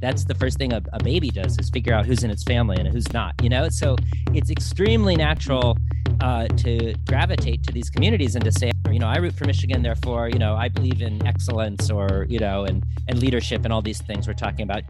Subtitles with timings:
[0.00, 2.76] that's the first thing a, a baby does is figure out who's in its family
[2.78, 3.34] and who's not.
[3.42, 3.96] You know, so
[4.32, 5.76] it's extremely natural
[6.20, 9.82] uh, to gravitate to these communities and to say, you know, I root for Michigan,
[9.82, 13.82] therefore, you know, I believe in excellence or you know, and and leadership and all
[13.82, 14.82] these things we're talking about.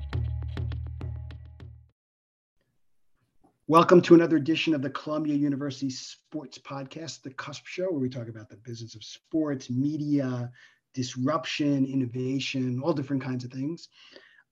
[3.66, 8.08] Welcome to another edition of the Columbia University Sports Podcast, the Cusp Show, where we
[8.08, 10.50] talk about the business of sports, media,
[10.94, 13.88] disruption, innovation, all different kinds of things.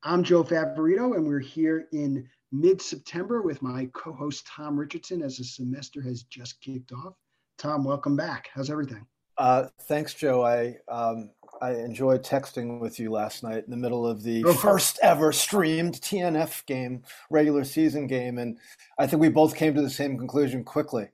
[0.03, 5.23] I'm Joe Favorito, and we're here in mid September with my co host Tom Richardson
[5.23, 7.15] as the semester has just kicked off.
[7.59, 8.49] Tom, welcome back.
[8.55, 9.07] How's everything?
[9.39, 10.45] Uh, thanks, Joe.
[10.45, 14.55] I um, I enjoyed texting with you last night in the middle of the oh,
[14.55, 18.59] first ever streamed TNF game, regular season game, and
[18.99, 21.09] I think we both came to the same conclusion quickly.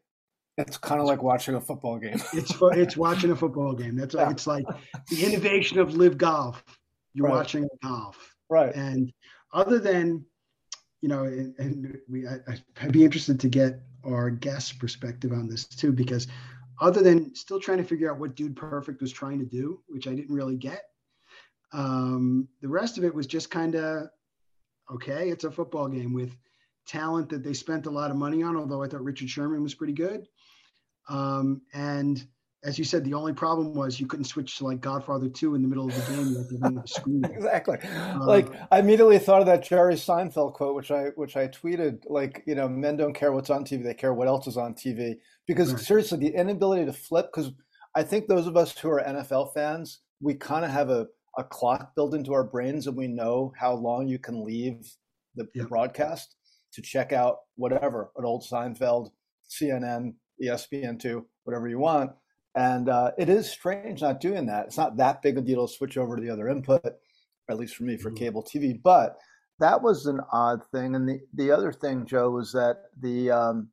[0.58, 2.20] It's kind of like watching a football game.
[2.34, 3.96] it's it's watching a football game.
[3.96, 4.32] That's like, yeah.
[4.32, 4.66] it's like
[5.08, 6.62] the innovation of LIV Golf.
[7.14, 7.36] You're right.
[7.36, 8.74] watching golf, right?
[8.74, 9.12] And
[9.52, 10.24] other than
[11.00, 12.36] you know, and, and we, I,
[12.80, 16.28] I'd be interested to get our guest perspective on this too, because
[16.80, 20.06] other than still trying to figure out what Dude Perfect was trying to do, which
[20.06, 20.82] I didn't really get.
[21.72, 24.08] Um, the rest of it was just kind of
[24.92, 25.30] okay.
[25.30, 26.36] It's a football game with
[26.86, 28.56] talent that they spent a lot of money on.
[28.56, 30.28] Although I thought Richard Sherman was pretty good,
[31.08, 32.24] um, and
[32.64, 35.62] as you said, the only problem was you couldn't switch to like Godfather 2 in
[35.62, 37.08] the middle of the game.
[37.08, 37.78] You exactly.
[37.82, 42.02] Uh, like I immediately thought of that Jerry Seinfeld quote, which I which I tweeted.
[42.06, 44.74] Like you know, men don't care what's on TV; they care what else is on
[44.74, 45.16] TV.
[45.46, 45.82] Because right.
[45.82, 47.30] seriously, the inability to flip.
[47.34, 47.50] Because
[47.96, 51.44] I think those of us who are NFL fans, we kind of have a a
[51.44, 54.86] clock built into our brains, and we know how long you can leave
[55.34, 56.36] the, the broadcast
[56.74, 59.10] to check out whatever an old Seinfeld,
[59.50, 62.12] CNN, ESPN2, whatever you want
[62.54, 64.66] and uh, it is strange not doing that.
[64.66, 66.84] It's not that big a deal to switch over to the other input,
[67.48, 68.18] at least for me for mm-hmm.
[68.18, 68.80] cable TV.
[68.82, 69.16] But
[69.58, 70.94] that was an odd thing.
[70.94, 73.68] And the, the other thing, Joe, was that the um,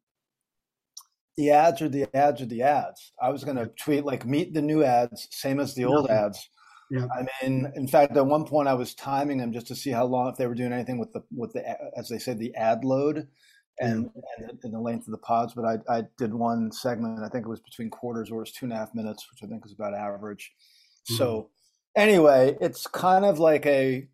[1.35, 3.12] the ads are the ads are the ads.
[3.22, 6.50] I was going to tweet like meet the new ads, same as the old ads.
[6.91, 7.06] Yeah.
[7.16, 10.06] I mean, in fact, at one point I was timing them just to see how
[10.06, 11.63] long if they were doing anything with the with the
[11.97, 13.28] as they said the ad load
[13.79, 15.53] and, and, and the length of the pods.
[15.53, 17.23] But I, I did one segment.
[17.23, 19.44] I think it was between quarters, or it was two and a half minutes, which
[19.44, 20.51] I think is about average.
[21.06, 21.16] Mm-hmm.
[21.16, 21.50] So
[21.95, 24.07] anyway, it's kind of like a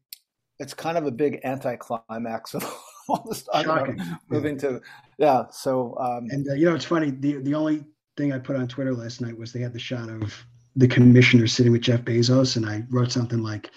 [0.59, 2.63] it's kind of a big anticlimax of
[3.09, 4.01] all this Shocking.
[4.29, 4.61] moving yeah.
[4.61, 4.81] to
[5.17, 5.43] yeah.
[5.51, 7.11] So um, and uh, you know it's funny.
[7.11, 7.83] The the only
[8.17, 10.33] thing I put on Twitter last night was they had the shot of
[10.75, 13.69] the commissioner sitting with Jeff Bezos, and I wrote something like,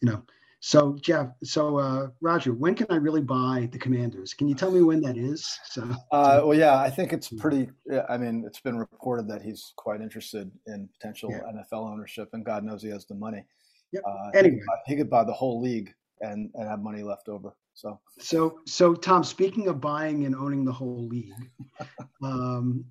[0.00, 0.22] you know,
[0.60, 4.34] so Jeff, so uh, Roger, when can I really buy the Commanders?
[4.34, 5.58] Can you tell me when that is?
[5.64, 7.68] So, uh, well, yeah, I think it's pretty.
[8.08, 11.40] I mean, it's been reported that he's quite interested in potential yeah.
[11.52, 13.44] NFL ownership, and God knows he has the money.
[13.92, 14.02] Yep.
[14.06, 17.02] Uh, anyway, he could, buy, he could buy the whole league and and have money
[17.02, 17.54] left over.
[17.74, 21.50] So, so, so Tom, speaking of buying and owning the whole league,
[22.22, 22.86] um,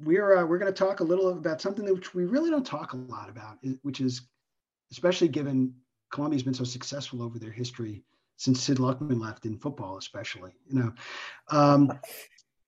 [0.00, 2.92] we're uh, we're going to talk a little about something which we really don't talk
[2.92, 4.22] a lot about, which is
[4.90, 5.72] especially given
[6.10, 8.02] Columbia's been so successful over their history
[8.36, 10.52] since Sid Luckman left in football, especially.
[10.68, 10.92] You know,
[11.48, 11.92] um,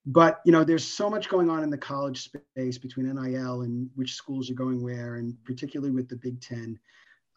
[0.06, 3.90] but you know, there's so much going on in the college space between NIL and
[3.94, 6.78] which schools are going where, and particularly with the Big Ten.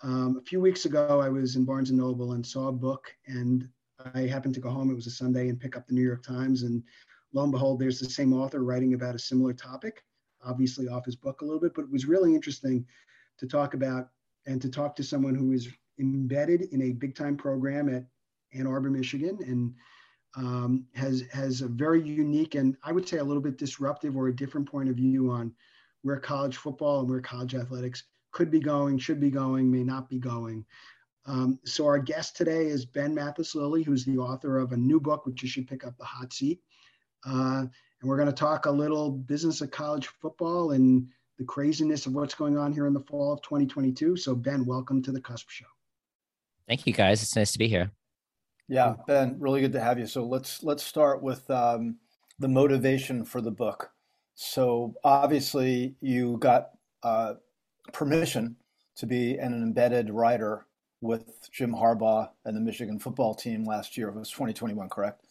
[0.03, 3.13] Um, a few weeks ago, I was in Barnes and Noble and saw a book,
[3.27, 3.67] and
[4.15, 4.89] I happened to go home.
[4.89, 6.81] It was a Sunday, and pick up the New York Times, and
[7.33, 10.03] lo and behold, there's the same author writing about a similar topic,
[10.43, 12.85] obviously off his book a little bit, but it was really interesting
[13.37, 14.09] to talk about
[14.47, 15.69] and to talk to someone who is
[15.99, 18.05] embedded in a big time program at
[18.53, 19.73] Ann Arbor, Michigan, and
[20.35, 24.27] um, has has a very unique and I would say a little bit disruptive or
[24.29, 25.53] a different point of view on
[26.03, 30.09] where college football and where college athletics could be going, should be going, may not
[30.09, 30.65] be going.
[31.25, 34.99] Um, so our guest today is Ben Mathis Lilley, who's the author of a new
[34.99, 36.61] book, which you should pick up, The Hot Seat.
[37.25, 37.65] Uh,
[38.01, 42.13] and we're going to talk a little business of college football and the craziness of
[42.13, 44.15] what's going on here in the fall of 2022.
[44.17, 45.65] So Ben, welcome to the Cusp Show.
[46.71, 47.21] Thank you, guys.
[47.21, 47.91] It's nice to be here.
[48.69, 50.07] Yeah, Ben, really good to have you.
[50.07, 51.97] So let's let's start with um,
[52.39, 53.91] the motivation for the book.
[54.35, 56.69] So obviously, you got
[57.03, 57.33] uh,
[57.91, 58.55] permission
[58.95, 60.65] to be an embedded writer
[61.01, 64.07] with Jim Harbaugh and the Michigan football team last year.
[64.07, 65.25] It was 2021, correct?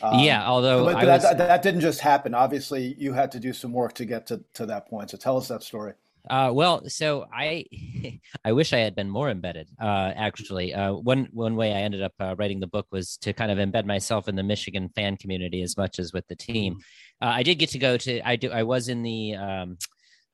[0.00, 1.22] Um, yeah, although but, but was...
[1.24, 2.34] that, that, didn't just happen.
[2.34, 5.10] Obviously, you had to do some work to get to, to that point.
[5.10, 5.94] So tell us that story.
[6.28, 7.66] Uh, well, so I,
[8.44, 9.68] I wish I had been more embedded.
[9.80, 13.32] Uh, actually, uh, one one way I ended up uh, writing the book was to
[13.32, 16.74] kind of embed myself in the Michigan fan community as much as with the team.
[16.74, 17.28] Mm-hmm.
[17.28, 18.26] Uh, I did get to go to.
[18.26, 18.50] I do.
[18.50, 19.34] I was in the.
[19.34, 19.78] Um,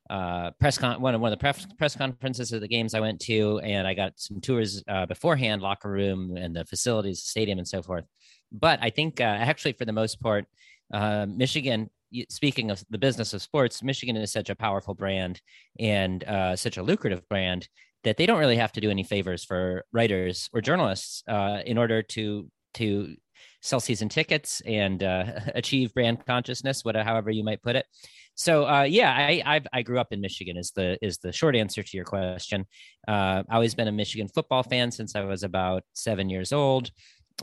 [0.09, 2.99] uh, press con one of one of the press press conferences of the games I
[2.99, 7.27] went to, and I got some tours uh, beforehand, locker room and the facilities, the
[7.27, 8.03] stadium, and so forth.
[8.51, 10.47] But I think uh, actually, for the most part,
[10.91, 11.89] uh, Michigan.
[12.29, 15.41] Speaking of the business of sports, Michigan is such a powerful brand
[15.79, 17.69] and uh, such a lucrative brand
[18.03, 21.77] that they don't really have to do any favors for writers or journalists uh, in
[21.77, 23.15] order to to
[23.61, 25.01] sell season tickets and
[25.55, 27.85] achieve brand consciousness, whatever however you might put it.
[28.35, 30.57] So uh, yeah, I I've, i grew up in Michigan.
[30.57, 32.65] Is the is the short answer to your question.
[33.07, 36.91] Uh, I've always been a Michigan football fan since I was about seven years old.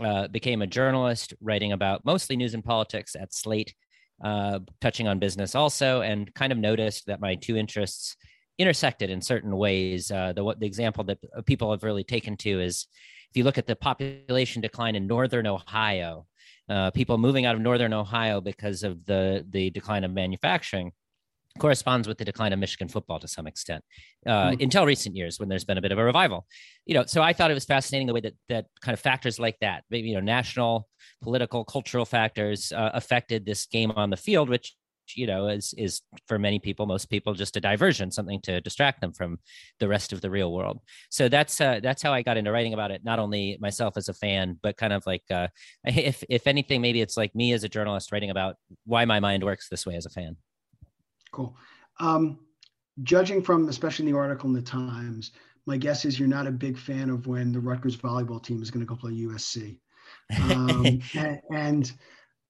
[0.03, 3.75] Uh, became a journalist, writing about mostly news and politics at Slate,
[4.23, 8.17] uh, touching on business also, and kind of noticed that my two interests
[8.59, 10.11] intersected in certain ways.
[10.11, 12.87] Uh, the the example that people have really taken to is
[13.31, 16.27] if you look at the population decline in northern Ohio
[16.69, 20.93] uh, people moving out of northern Ohio because of the the decline of manufacturing
[21.59, 23.85] corresponds with the decline of Michigan football to some extent
[24.27, 24.63] uh, mm-hmm.
[24.63, 26.47] until recent years when there's been a bit of a revival.
[26.87, 29.39] You know, so I thought it was fascinating the way that that kind of factors
[29.39, 30.89] like that, maybe you know, national,
[31.23, 34.75] political, cultural factors uh, affected this game on the field, which
[35.17, 39.01] you know is is for many people most people just a diversion something to distract
[39.01, 39.39] them from
[39.81, 42.75] the rest of the real world so that's uh, that's how i got into writing
[42.75, 45.49] about it not only myself as a fan but kind of like uh,
[45.85, 49.45] if if anything maybe it's like me as a journalist writing about why my mind
[49.45, 50.37] works this way as a fan
[51.33, 51.57] cool.
[52.01, 52.39] Um,
[53.03, 55.33] judging from especially in the article in the times
[55.67, 58.71] my guess is you're not a big fan of when the rutgers volleyball team is
[58.73, 59.79] going to go play usc
[60.41, 61.93] um, and, and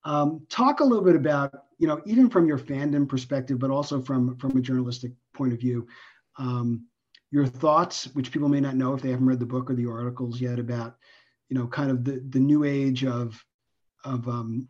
[0.04, 4.00] um, talk a little bit about, you know, even from your fandom perspective, but also
[4.00, 5.86] from from a journalistic point of view,
[6.38, 6.86] um,
[7.30, 9.86] your thoughts, which people may not know if they haven't read the book or the
[9.86, 10.96] articles yet, about,
[11.48, 13.42] you know, kind of the the new age of
[14.04, 14.68] of um,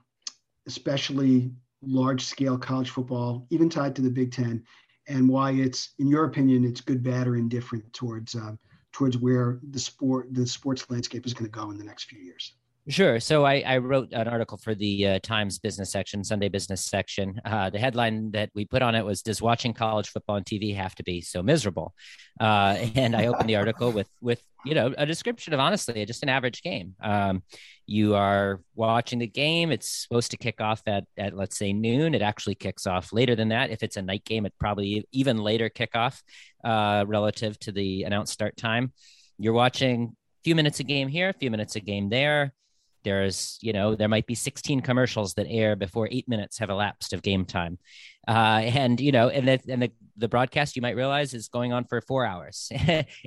[0.66, 1.52] especially
[1.82, 4.64] large scale college football, even tied to the Big Ten,
[5.08, 8.52] and why it's, in your opinion, it's good, bad, or indifferent towards uh,
[8.92, 12.19] towards where the sport the sports landscape is going to go in the next few
[12.19, 12.54] years.
[12.88, 13.20] Sure.
[13.20, 17.38] So I, I, wrote an article for the uh, Times business section, Sunday business section.
[17.44, 20.75] Uh, the headline that we put on it was "Does watching college football on TV
[20.75, 21.93] have to be so miserable?"
[22.40, 26.23] Uh, and I opened the article with with you know a description of honestly just
[26.23, 26.94] an average game.
[27.02, 27.43] Um,
[27.87, 29.70] you are watching the game.
[29.70, 32.14] It's supposed to kick off at at let's say noon.
[32.14, 33.69] It actually kicks off later than that.
[33.69, 36.23] If it's a night game, it probably even later kickoff
[36.64, 38.94] uh, relative to the announced start time.
[39.37, 42.55] You're watching a few minutes a game here, a few minutes a game there
[43.05, 47.12] there's you know there might be 16 commercials that air before eight minutes have elapsed
[47.12, 47.79] of game time.
[48.27, 51.73] Uh, and you know and the, and the, the broadcast you might realize is going
[51.73, 52.71] on for four hours.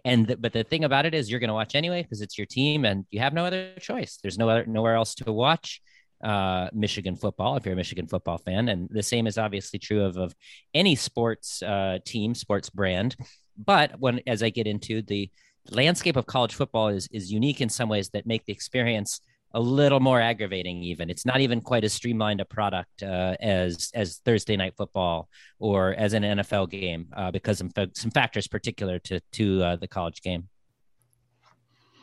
[0.06, 2.38] And the, but the thing about it is you're going to watch anyway because it's
[2.38, 4.18] your team and you have no other choice.
[4.22, 5.82] There's no other nowhere else to watch
[6.24, 10.04] uh, Michigan football if you're a Michigan football fan, and the same is obviously true
[10.04, 10.36] of, of
[10.74, 13.16] any sports uh, team, sports brand.
[13.58, 15.30] But when as I get into the
[15.70, 19.22] landscape of college football is is unique in some ways that make the experience
[19.54, 21.10] a little more aggravating even.
[21.10, 25.94] It's not even quite as streamlined a product uh, as as thursday night football or
[25.96, 30.22] as an nfl game uh, because of some factors particular to to uh, the college
[30.22, 30.48] game.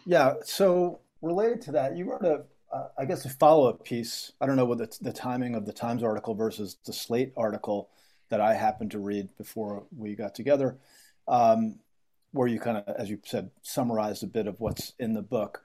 [0.05, 4.33] Yeah so related to that you wrote a uh, I guess a follow-up piece.
[4.43, 7.89] I don't know what the, the timing of the times article versus the slate article
[8.29, 10.77] that i happened to read before we got together
[11.27, 11.79] um,
[12.33, 15.63] where you kind of as you said summarized a bit of what's in the book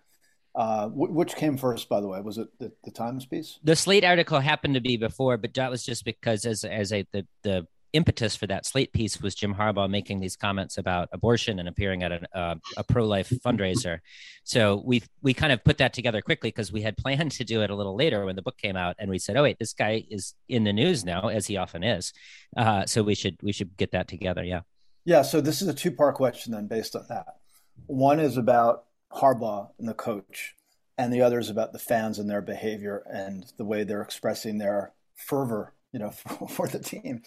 [0.56, 2.22] uh, which came first, by the way?
[2.22, 3.60] Was it the, the, Times piece?
[3.64, 7.08] The Slate article happened to be before, but that was just because as as a
[7.12, 11.60] the the impetus for that Slate piece was Jim Harbaugh making these comments about abortion
[11.60, 14.00] and appearing at an, uh, a pro life fundraiser.
[14.46, 17.62] So we we kind of put that together quickly because we had planned to do
[17.62, 19.72] it a little later when the book came out, and we said, "Oh wait, this
[19.72, 22.12] guy is in the news now, as he often is."
[22.58, 24.44] Uh, so we should we should get that together.
[24.44, 24.62] Yeah.
[25.06, 25.22] Yeah.
[25.22, 27.38] So this is a two part question then, based on that.
[27.86, 28.84] One is about
[29.16, 30.56] Harbaugh and the coach,
[30.98, 34.58] and the other is about the fans and their behavior and the way they're expressing
[34.58, 37.24] their fervor, you know, for, for the team.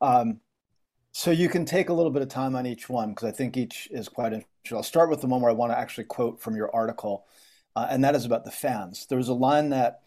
[0.00, 0.40] Um,
[1.12, 3.56] so you can take a little bit of time on each one because I think
[3.56, 4.76] each is quite interesting.
[4.76, 7.24] I'll start with the one where I want to actually quote from your article,
[7.74, 9.06] uh, and that is about the fans.
[9.06, 10.00] There was a line that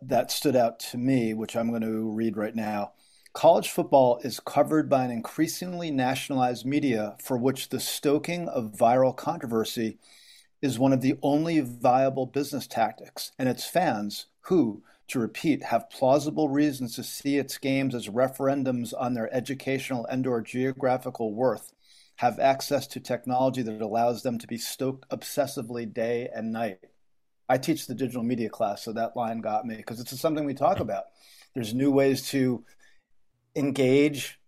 [0.00, 2.92] that stood out to me, which I'm going to read right now.
[3.32, 9.16] College football is covered by an increasingly nationalized media for which the stoking of viral
[9.16, 9.98] controversy
[10.62, 15.90] is one of the only viable business tactics, and its fans, who, to repeat, have
[15.90, 21.72] plausible reasons to see its games as referendums on their educational and or geographical worth,
[22.16, 26.78] have access to technology that allows them to be stoked obsessively day and night.
[27.48, 30.54] I teach the digital media class, so that line got me because it's something we
[30.54, 31.06] talk about.
[31.54, 32.64] There's new ways to
[33.56, 34.38] engage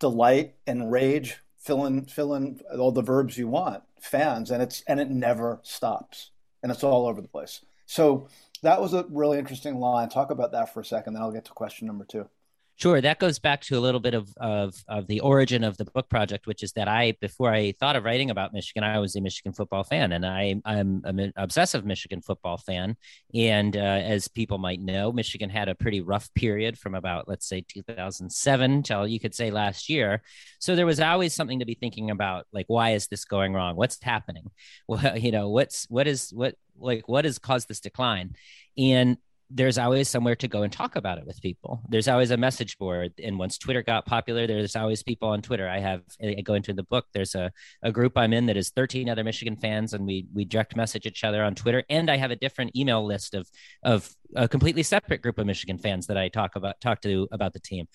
[0.00, 4.82] delight and rage, fill in fill in all the verbs you want, fans, and it's
[4.86, 6.30] and it never stops,
[6.62, 7.60] and it's all over the place.
[7.86, 8.28] So
[8.62, 10.08] that was a really interesting line.
[10.08, 12.28] Talk about that for a second, then I'll get to question number two.
[12.80, 15.84] Sure, that goes back to a little bit of, of of the origin of the
[15.84, 19.14] book project, which is that I, before I thought of writing about Michigan, I was
[19.16, 22.96] a Michigan football fan, and I I'm, an obsessive Michigan football fan.
[23.34, 27.46] And uh, as people might know, Michigan had a pretty rough period from about let's
[27.46, 30.22] say 2007 till you could say last year.
[30.58, 33.76] So there was always something to be thinking about, like why is this going wrong?
[33.76, 34.50] What's happening?
[34.88, 38.36] Well, you know, what's what is what like what has caused this decline?
[38.78, 39.18] And
[39.50, 41.82] there's always somewhere to go and talk about it with people.
[41.88, 43.12] There's always a message board.
[43.22, 45.68] And once Twitter got popular, there's always people on Twitter.
[45.68, 47.50] I have, I go into the book, there's a,
[47.82, 51.04] a group I'm in that is 13 other Michigan fans, and we, we direct message
[51.04, 51.82] each other on Twitter.
[51.90, 53.50] And I have a different email list of,
[53.82, 57.52] of a completely separate group of Michigan fans that I talk about, talk to about
[57.52, 57.86] the team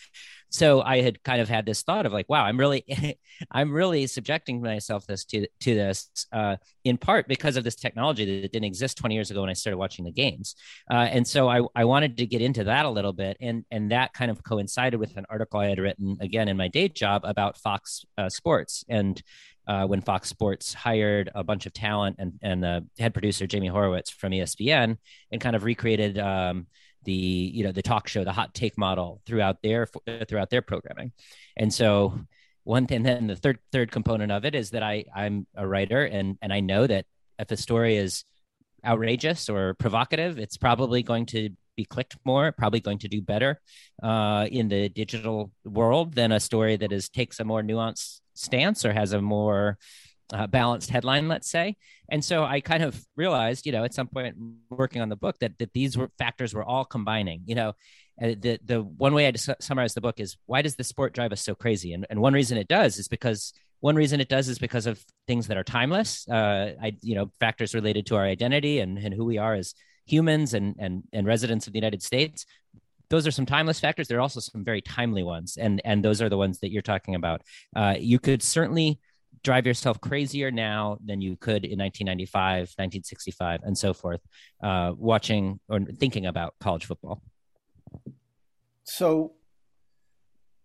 [0.55, 2.85] so I had kind of had this thought of like, wow, I'm really,
[3.51, 8.41] I'm really subjecting myself this to to this uh, in part because of this technology
[8.41, 10.55] that didn't exist 20 years ago when I started watching the games,
[10.89, 13.91] uh, and so I I wanted to get into that a little bit, and and
[13.91, 17.23] that kind of coincided with an article I had written again in my day job
[17.25, 19.21] about Fox uh, Sports and.
[19.67, 23.67] Uh, when Fox Sports hired a bunch of talent and and the head producer Jamie
[23.67, 24.97] Horowitz from ESPN
[25.31, 26.67] and kind of recreated um,
[27.03, 29.87] the you know the talk show the hot take model throughout their
[30.27, 31.11] throughout their programming.
[31.57, 32.19] And so
[32.65, 36.03] one thing then the third third component of it is that i i'm a writer
[36.03, 37.05] and and i know that
[37.39, 38.25] if a story is
[38.85, 43.59] outrageous or provocative it's probably going to be clicked more probably going to do better
[44.03, 48.85] uh, in the digital world than a story that is takes a more nuanced stance
[48.85, 49.77] or has a more
[50.33, 51.75] uh, balanced headline, let's say.
[52.09, 54.35] And so I kind of realized, you know, at some point
[54.69, 57.41] working on the book that that these were factors were all combining.
[57.45, 57.69] You know,
[58.21, 61.31] uh, the the one way I summarize the book is why does the sport drive
[61.31, 61.93] us so crazy?
[61.93, 65.03] And and one reason it does is because one reason it does is because of
[65.27, 66.27] things that are timeless.
[66.27, 69.73] Uh, I you know factors related to our identity and and who we are as
[70.05, 72.45] humans and and and residents of the United States.
[73.09, 74.07] Those are some timeless factors.
[74.07, 76.81] There are also some very timely ones, and and those are the ones that you're
[76.81, 77.41] talking about.
[77.75, 78.99] Uh, you could certainly
[79.43, 84.19] drive yourself crazier now than you could in 1995, 1965, and so forth,
[84.63, 87.21] uh, watching or thinking about college football.
[88.83, 89.33] So,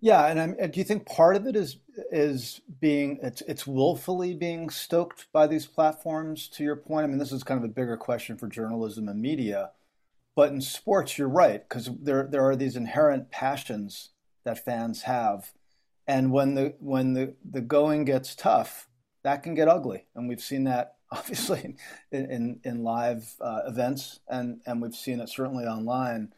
[0.01, 1.79] yeah, and I'm, do you think part of it is
[2.11, 6.49] is being it's it's willfully being stoked by these platforms?
[6.49, 9.21] To your point, I mean, this is kind of a bigger question for journalism and
[9.21, 9.71] media,
[10.35, 14.11] but in sports, you're right because there there are these inherent passions
[14.45, 15.53] that fans have
[16.11, 18.89] and when the when the the going gets tough,
[19.23, 21.77] that can get ugly, and we've seen that obviously
[22.11, 26.33] in in, in live uh, events, and and we've seen it certainly online.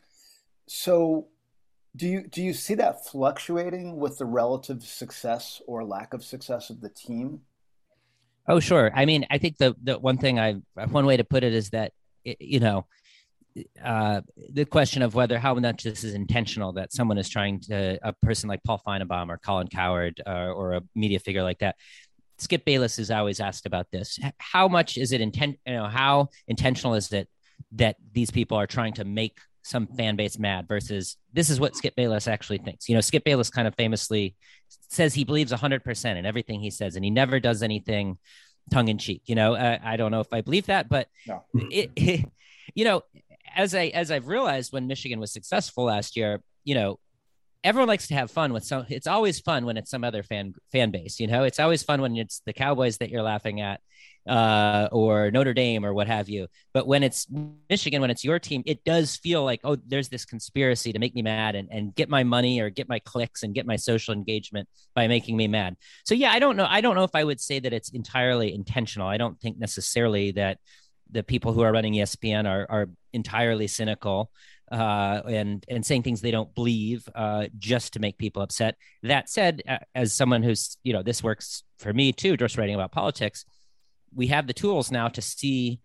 [0.67, 1.29] So,
[1.95, 6.71] do you do you see that fluctuating with the relative success or lack of success
[6.71, 7.41] of the team?
[8.49, 8.91] Oh, sure.
[8.95, 11.71] I mean, I think the the one thing I one way to put it is
[11.71, 11.93] that
[12.25, 12.87] you know
[13.85, 14.23] uh,
[14.53, 18.13] the question of whether how much this is intentional that someone is trying to a
[18.15, 21.77] person like Paul Finebaum or Colin Cowherd uh, or a media figure like that.
[22.39, 24.19] Skip Bayless is always asked about this.
[24.39, 25.59] How much is it intent?
[25.67, 27.29] You know, how intentional is it
[27.73, 31.77] that these people are trying to make some fan base mad versus this is what
[31.77, 32.89] Skip Bayless actually thinks.
[32.89, 34.35] You know, Skip Bayless kind of famously
[34.89, 38.19] says he believes 100% in everything he says, and he never does anything
[38.71, 39.23] tongue in cheek.
[39.27, 41.45] You know, uh, I don't know if I believe that, but no.
[41.55, 42.29] it, it,
[42.75, 43.03] you know,
[43.55, 46.99] as I as I've realized when Michigan was successful last year, you know,
[47.65, 50.55] everyone likes to have fun with some it's always fun when it's some other fan
[50.73, 51.45] fan base you know?
[51.45, 53.81] It's always fun when it's the cowboys that you're laughing at
[54.29, 56.47] uh, or notre dame or what have you.
[56.73, 57.27] But when it's
[57.71, 61.15] michigan when it's your team it does feel like oh there's this conspiracy to make
[61.15, 64.15] me mad and, and get my money or get my clicks and get my social
[64.15, 65.77] engagement by making me mad.
[66.05, 68.55] So yeah i don't know i don't know if i would say that it's entirely
[68.55, 69.07] intentional.
[69.07, 70.59] I don't think necessarily that
[71.11, 74.31] the people who are running espn are, are entirely cynical
[74.71, 78.77] uh, and and saying things they don't believe uh, just to make people upset.
[79.03, 79.63] That said,
[79.95, 83.45] as someone who's you know this works for me too, just writing about politics,
[84.15, 85.81] we have the tools now to see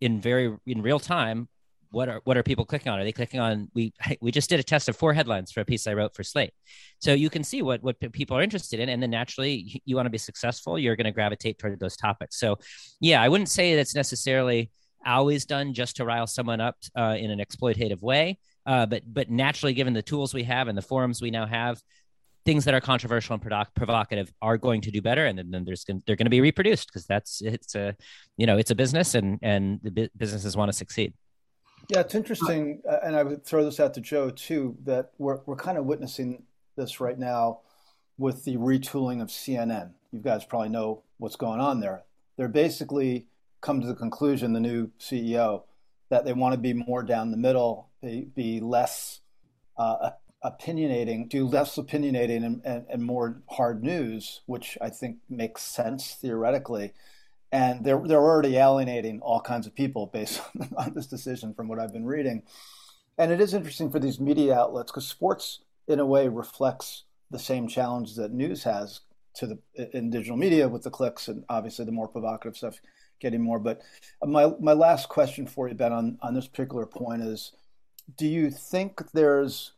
[0.00, 1.48] in very in real time
[1.90, 3.00] what are what are people clicking on?
[3.00, 3.68] Are they clicking on?
[3.74, 6.22] We we just did a test of four headlines for a piece I wrote for
[6.22, 6.52] Slate,
[6.98, 10.06] so you can see what what people are interested in, and then naturally you want
[10.06, 12.38] to be successful, you're going to gravitate toward those topics.
[12.38, 12.58] So,
[13.00, 14.70] yeah, I wouldn't say that's necessarily
[15.06, 18.38] always done just to rile someone up uh, in an exploitative way.
[18.66, 21.80] Uh, but but naturally, given the tools we have and the forums we now have,
[22.44, 23.42] things that are controversial and
[23.74, 26.40] provocative are going to do better, and then, then there's gonna, they're going to be
[26.40, 27.96] reproduced because that's it's a
[28.36, 31.14] you know it's a business and and the bu- businesses want to succeed.
[31.88, 35.40] Yeah, it's interesting, uh, and I would throw this out to Joe too that we're
[35.46, 36.44] we're kind of witnessing
[36.76, 37.60] this right now
[38.18, 39.92] with the retooling of CNN.
[40.12, 42.04] You guys probably know what's going on there.
[42.36, 43.26] They're basically
[43.60, 45.62] come to the conclusion, the new CEO,
[46.08, 49.20] that they want to be more down the middle, be, be less
[49.76, 50.10] uh,
[50.44, 56.14] opinionating, do less opinionating and, and, and, more hard news, which I think makes sense
[56.14, 56.92] theoretically.
[57.52, 61.68] And they're, they're already alienating all kinds of people based on, on this decision from
[61.68, 62.42] what I've been reading.
[63.18, 67.38] And it is interesting for these media outlets because sports, in a way, reflects the
[67.38, 69.00] same challenges that news has
[69.34, 72.80] to the in digital media with the clicks and obviously the more provocative stuff
[73.20, 73.58] getting more.
[73.58, 73.82] But
[74.24, 77.52] my my last question for you, Ben, on on this particular point is,
[78.16, 79.72] do you think there's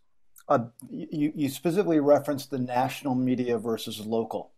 [0.48, 4.52] a you, you specifically referenced the national media versus local?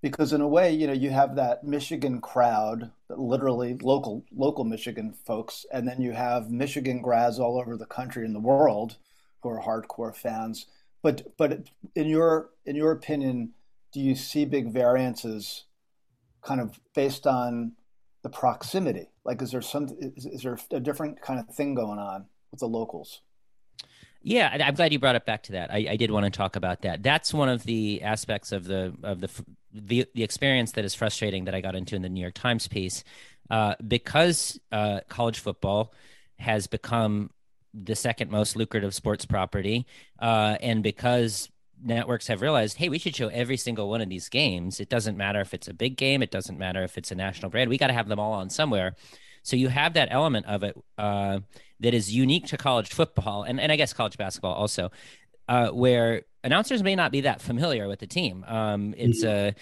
[0.00, 5.12] Because in a way, you know, you have that Michigan crowd, literally local local Michigan
[5.12, 8.96] folks, and then you have Michigan grads all over the country and the world
[9.42, 10.66] who are hardcore fans.
[11.02, 13.52] But but in your in your opinion,
[13.92, 15.64] do you see big variances,
[16.42, 17.72] kind of based on
[18.22, 19.08] the proximity?
[19.24, 22.60] Like, is there some is, is there a different kind of thing going on with
[22.60, 23.20] the locals?
[24.24, 25.72] Yeah, I'm glad you brought it back to that.
[25.72, 27.02] I, I, did want to talk about that.
[27.02, 29.28] That's one of the aspects of the of the
[29.72, 32.68] the, the experience that is frustrating that I got into in the New York Times
[32.68, 33.02] piece,
[33.50, 35.92] uh, because uh, college football
[36.38, 37.30] has become
[37.74, 39.86] the second most lucrative sports property,
[40.20, 41.48] uh, and because
[41.82, 44.80] networks have realized, hey, we should show every single one of these games.
[44.80, 47.50] It doesn't matter if it's a big game, it doesn't matter if it's a national
[47.50, 47.70] brand.
[47.70, 48.94] We got to have them all on somewhere.
[49.42, 51.40] So you have that element of it uh,
[51.80, 54.90] that is unique to college football, and, and I guess college basketball also,
[55.48, 58.44] uh, where announcers may not be that familiar with the team.
[58.46, 59.48] Um, it's mm-hmm.
[59.48, 59.54] a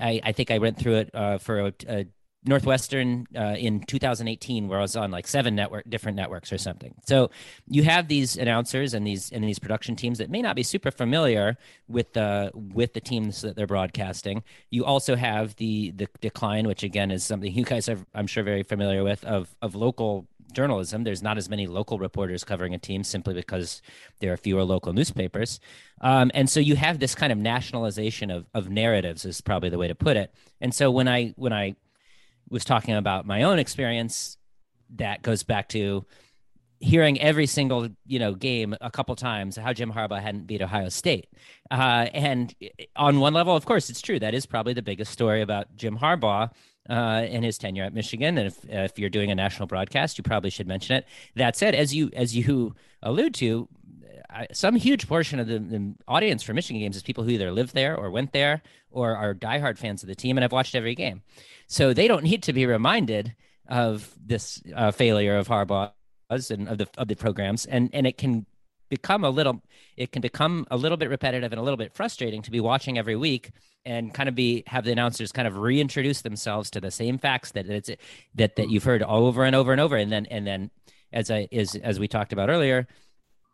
[0.00, 2.06] I, I, think I went through it uh, for a, a,
[2.44, 6.94] Northwestern uh, in 2018, where I was on like seven network different networks or something.
[7.06, 7.30] So
[7.66, 10.90] you have these announcers and these and these production teams that may not be super
[10.90, 11.56] familiar
[11.88, 14.44] with the with the teams that they're broadcasting.
[14.70, 18.44] You also have the the decline, which again is something you guys are I'm sure
[18.44, 21.04] very familiar with of of local journalism.
[21.04, 23.82] There's not as many local reporters covering a team simply because
[24.20, 25.60] there are fewer local newspapers.
[26.00, 29.78] Um, and so you have this kind of nationalization of, of narratives is probably the
[29.78, 30.32] way to put it.
[30.60, 31.76] And so when I when I
[32.50, 34.36] was talking about my own experience
[34.96, 36.04] that goes back to
[36.80, 40.88] hearing every single you know game a couple times how Jim Harbaugh hadn't beat Ohio
[40.88, 41.28] State,
[41.70, 42.54] uh, and
[42.96, 45.98] on one level, of course, it's true that is probably the biggest story about Jim
[45.98, 46.50] Harbaugh
[46.88, 48.38] uh, and his tenure at Michigan.
[48.38, 51.06] And if if you're doing a national broadcast, you probably should mention it.
[51.36, 53.68] That said, as you as you allude to.
[54.52, 57.72] Some huge portion of the, the audience for Michigan games is people who either live
[57.72, 60.94] there or went there or are diehard fans of the team and have watched every
[60.94, 61.22] game.
[61.66, 63.34] So they don't need to be reminded
[63.68, 68.18] of this uh, failure of Harbaugh's and of the of the programs, and and it
[68.18, 68.46] can
[68.88, 69.62] become a little
[69.96, 72.98] it can become a little bit repetitive and a little bit frustrating to be watching
[72.98, 73.50] every week
[73.84, 77.52] and kind of be have the announcers kind of reintroduce themselves to the same facts
[77.52, 77.90] that it's
[78.34, 80.70] that that you've heard over and over and over and then and then
[81.12, 82.86] as I is as we talked about earlier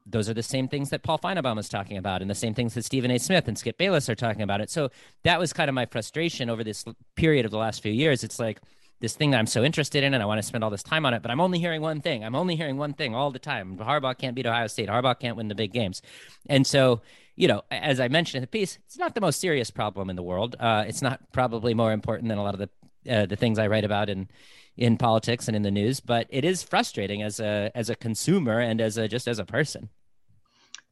[0.06, 2.74] those are the same things that Paul Finebaum is talking about, and the same things
[2.74, 3.18] that Stephen A.
[3.18, 4.60] Smith and Skip Bayless are talking about.
[4.60, 4.70] It.
[4.70, 4.90] So
[5.22, 6.84] that was kind of my frustration over this
[7.16, 8.22] period of the last few years.
[8.22, 8.60] It's like
[9.00, 11.06] this thing that I'm so interested in, and I want to spend all this time
[11.06, 12.24] on it, but I'm only hearing one thing.
[12.24, 13.78] I'm only hearing one thing all the time.
[13.78, 14.88] Harbaugh can't beat Ohio State.
[14.88, 16.02] Harbaugh can't win the big games,
[16.48, 17.00] and so
[17.36, 20.16] you know, as I mentioned in the piece, it's not the most serious problem in
[20.16, 20.54] the world.
[20.60, 22.68] Uh, it's not probably more important than a lot of the
[23.10, 24.28] uh, the things I write about in
[24.76, 28.60] in politics and in the news, but it is frustrating as a as a consumer
[28.60, 29.88] and as a just as a person.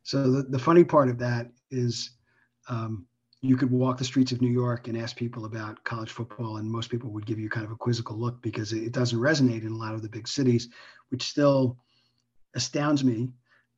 [0.05, 2.11] So the, the funny part of that is
[2.69, 3.07] um,
[3.41, 6.71] you could walk the streets of New York and ask people about college football, and
[6.71, 9.73] most people would give you kind of a quizzical look because it doesn't resonate in
[9.73, 10.69] a lot of the big cities,
[11.09, 11.77] which still
[12.55, 13.31] astounds me,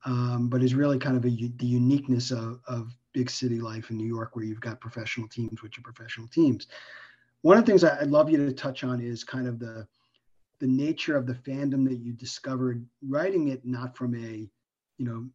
[0.04, 3.96] um, but is really kind of a, the uniqueness of, of big city life in
[3.96, 6.66] New York, where you've got professional teams, which are professional teams.
[7.44, 9.86] One of the things I'd love you to touch on is kind of the
[10.60, 14.48] the nature of the fandom that you discovered writing it not from a
[14.96, 15.28] you know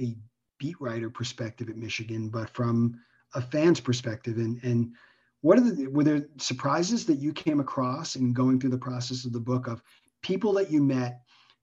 [0.00, 0.16] a
[0.58, 2.98] beat writer perspective at Michigan, but from
[3.36, 4.38] a fan's perspective.
[4.38, 4.94] And and
[5.42, 9.24] what are the were there surprises that you came across in going through the process
[9.24, 9.80] of the book of
[10.22, 11.20] people that you met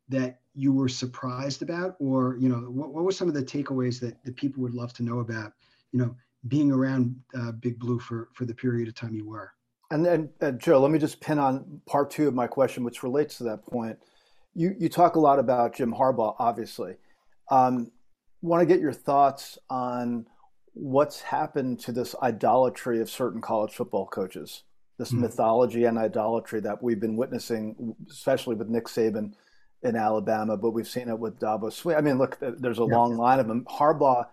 [0.07, 3.99] that you were surprised about, or you know, what, what were some of the takeaways
[3.99, 5.51] that the people would love to know about,
[5.91, 6.15] you know,
[6.47, 9.51] being around uh, Big Blue for for the period of time you were.
[9.91, 13.03] And then, uh, Joe, let me just pin on part two of my question, which
[13.03, 13.97] relates to that point.
[14.55, 16.95] You you talk a lot about Jim Harbaugh, obviously.
[17.49, 17.91] Um,
[18.41, 20.25] want to get your thoughts on
[20.73, 24.63] what's happened to this idolatry of certain college football coaches,
[24.97, 29.33] this mm mythology and idolatry that we've been witnessing, especially with Nick Saban
[29.83, 31.97] in Alabama, but we've seen it with Dabo Swinney.
[31.97, 32.95] I mean, look, there's a yeah.
[32.95, 33.65] long line of them.
[33.65, 34.25] Harbaugh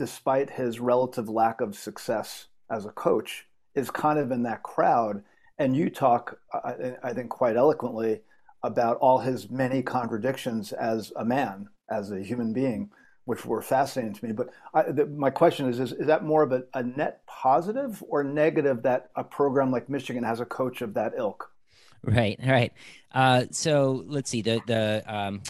[0.00, 3.46] despite his relative lack of success as a coach,
[3.80, 5.22] is kind of in that crowd.
[5.58, 8.20] And you talk, I, I think, quite eloquently
[8.62, 12.90] about all his many contradictions as a man, as a human being,
[13.24, 14.32] which were fascinating to me.
[14.32, 18.02] But I, the, my question is, is, is that more of a, a, net positive
[18.08, 21.50] or negative that a program like Michigan has a coach of that ilk?
[22.02, 22.72] Right, right.
[23.12, 24.40] Uh, so let's see.
[24.40, 25.42] The the um,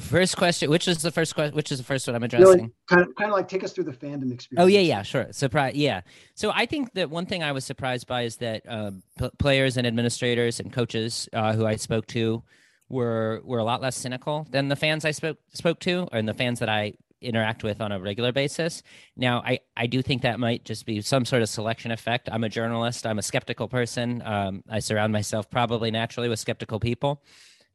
[0.00, 1.54] first question, which is the first question?
[1.54, 2.46] Which is the first one I'm addressing?
[2.46, 4.64] Really, kind of, kind of like take us through the fandom experience.
[4.64, 5.28] Oh yeah, yeah, sure.
[5.30, 6.00] Surprise, yeah.
[6.34, 9.76] So I think that one thing I was surprised by is that uh, p- players
[9.76, 12.42] and administrators and coaches uh, who I spoke to
[12.88, 16.34] were were a lot less cynical than the fans I spoke spoke to, and the
[16.34, 18.82] fans that I interact with on a regular basis.
[19.16, 22.28] Now, I, I do think that might just be some sort of selection effect.
[22.32, 23.06] I'm a journalist.
[23.06, 24.22] I'm a skeptical person.
[24.24, 27.22] Um, I surround myself probably naturally with skeptical people.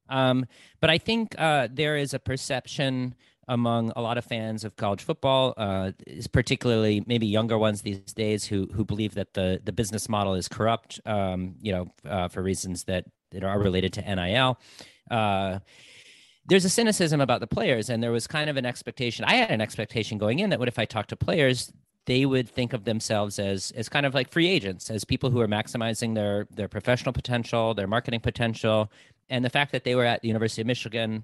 [0.10, 0.46] Um,
[0.82, 3.15] but I think uh, there is a perception
[3.48, 5.91] among a lot of fans of college football, uh,
[6.32, 10.48] particularly maybe younger ones these days, who who believe that the the business model is
[10.48, 11.00] corrupt.
[11.06, 14.58] Um, you know, uh, for reasons that that are related to NIL.
[15.12, 15.60] Uh,
[16.48, 19.26] there's a cynicism about the players, and there was kind of an expectation.
[19.26, 21.72] I had an expectation going in that what if I talked to players,
[22.06, 25.41] they would think of themselves as as kind of like free agents, as people who
[25.41, 28.91] are maximizing their their professional potential, their marketing potential,
[29.30, 31.24] and the fact that they were at the University of Michigan,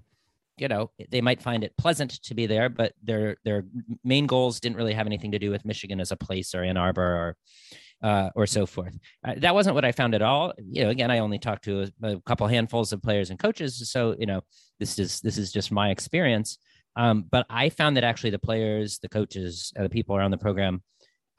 [0.57, 3.65] you know, they might find it pleasant to be there, but their their
[4.03, 6.77] main goals didn't really have anything to do with Michigan as a place or Ann
[6.77, 7.37] Arbor or
[8.03, 8.97] uh, or so forth.
[9.23, 10.53] Uh, that wasn't what I found at all.
[10.57, 13.89] You know, again, I only talked to a, a, couple handfuls of players and coaches,
[13.91, 14.41] so you know,
[14.79, 16.57] this is this is just my experience.
[16.95, 20.37] Um, but I found that actually the players, the coaches, uh, the people around the
[20.37, 20.83] program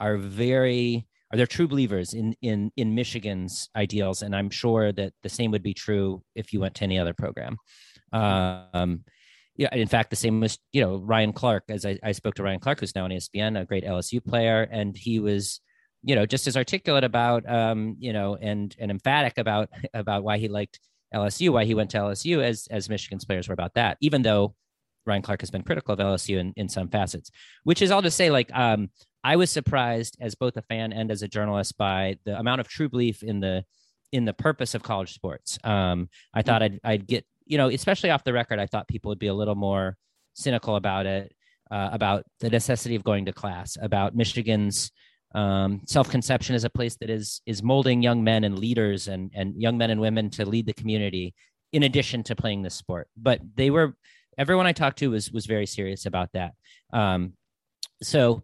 [0.01, 5.15] are very are there true believers in in in Michigan's ideals, and I'm sure that
[5.23, 7.57] the same would be true if you went to any other program.
[8.13, 9.05] Um,
[9.57, 11.65] yeah, in fact, the same was you know Ryan Clark.
[11.69, 14.69] As I, I spoke to Ryan Clark, who's now on ESPN, a great LSU player,
[14.71, 15.61] and he was
[16.03, 20.37] you know just as articulate about um, you know and and emphatic about about why
[20.37, 20.81] he liked
[21.15, 23.97] LSU, why he went to LSU, as as Michigan's players were about that.
[24.03, 24.55] Even though
[25.07, 27.31] Ryan Clark has been critical of LSU in, in some facets,
[27.65, 28.91] which is I'll just say like um,
[29.25, 32.69] I was surprised as both a fan and as a journalist by the amount of
[32.69, 33.65] true belief in the
[34.13, 35.59] in the purpose of college sports.
[35.65, 39.09] Um, I thought I'd, I'd get, you know, especially off the record, I thought people
[39.09, 39.97] would be a little more
[40.35, 41.33] cynical about it,
[41.71, 44.91] uh, about the necessity of going to class, about Michigan's
[45.35, 49.61] um, self-conception as a place that is is molding young men and leaders and and
[49.61, 51.35] young men and women to lead the community,
[51.73, 53.09] in addition to playing this sport.
[53.17, 53.97] But they were
[54.37, 56.53] everyone I talked to was was very serious about that.
[56.93, 57.33] Um,
[58.03, 58.43] so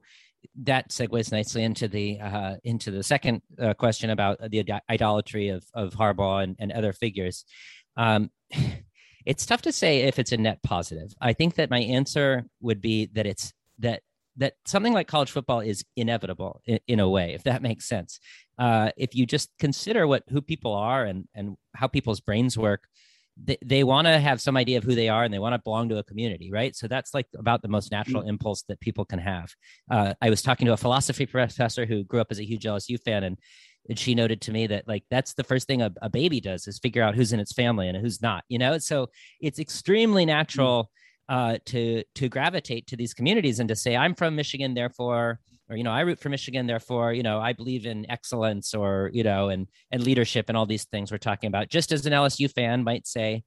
[0.63, 5.65] that segues nicely into the uh, into the second uh, question about the idolatry of
[5.75, 7.45] of Harbaugh and, and other figures.
[7.97, 8.31] Um,
[9.27, 11.13] it's tough to say if it's a net positive.
[11.21, 14.03] I think that my answer would be that it's that
[14.37, 18.21] that something like college football is inevitable in, in a way, if that makes sense.
[18.57, 22.89] Uh, if you just consider what who people are and and how people's brains work,
[23.43, 25.61] they, they want to have some idea of who they are and they want to
[25.63, 26.75] belong to a community right?
[26.75, 28.31] So that's like about the most natural mm-hmm.
[28.31, 29.55] impulse that people can have.
[29.91, 33.01] Uh, i was talking to a philosophy professor who grew up as a huge lsu
[33.03, 33.39] fan and
[33.89, 36.67] and she noted to me that like that's the first thing a, a baby does
[36.67, 38.79] is figure out who's in its family and who's not you know?
[38.79, 39.09] So
[39.41, 40.91] it's extremely natural
[41.29, 45.77] uh, to to gravitate to these communities and to say i'm from michigan therefore or
[45.77, 49.23] you know i root for michigan therefore you know i believe in excellence or you
[49.23, 51.69] know and and leadership and all these things we're talking about.
[51.69, 53.43] Just as an lsu fan might say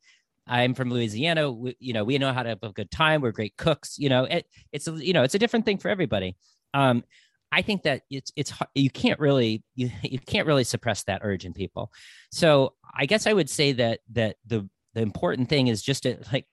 [0.47, 1.51] i'm from louisiana.
[1.51, 3.21] We, you know we know how to have a good time.
[3.21, 3.97] We're great cooks.
[3.97, 6.35] You know it, it's a, you know it's a different thing for everybody.
[6.73, 7.03] Um
[7.51, 11.45] i think that it's it's you can't really you, you can't really suppress that urge
[11.45, 11.91] in people.
[12.31, 16.17] So i guess i would say that that the the important thing is just to
[16.31, 16.45] like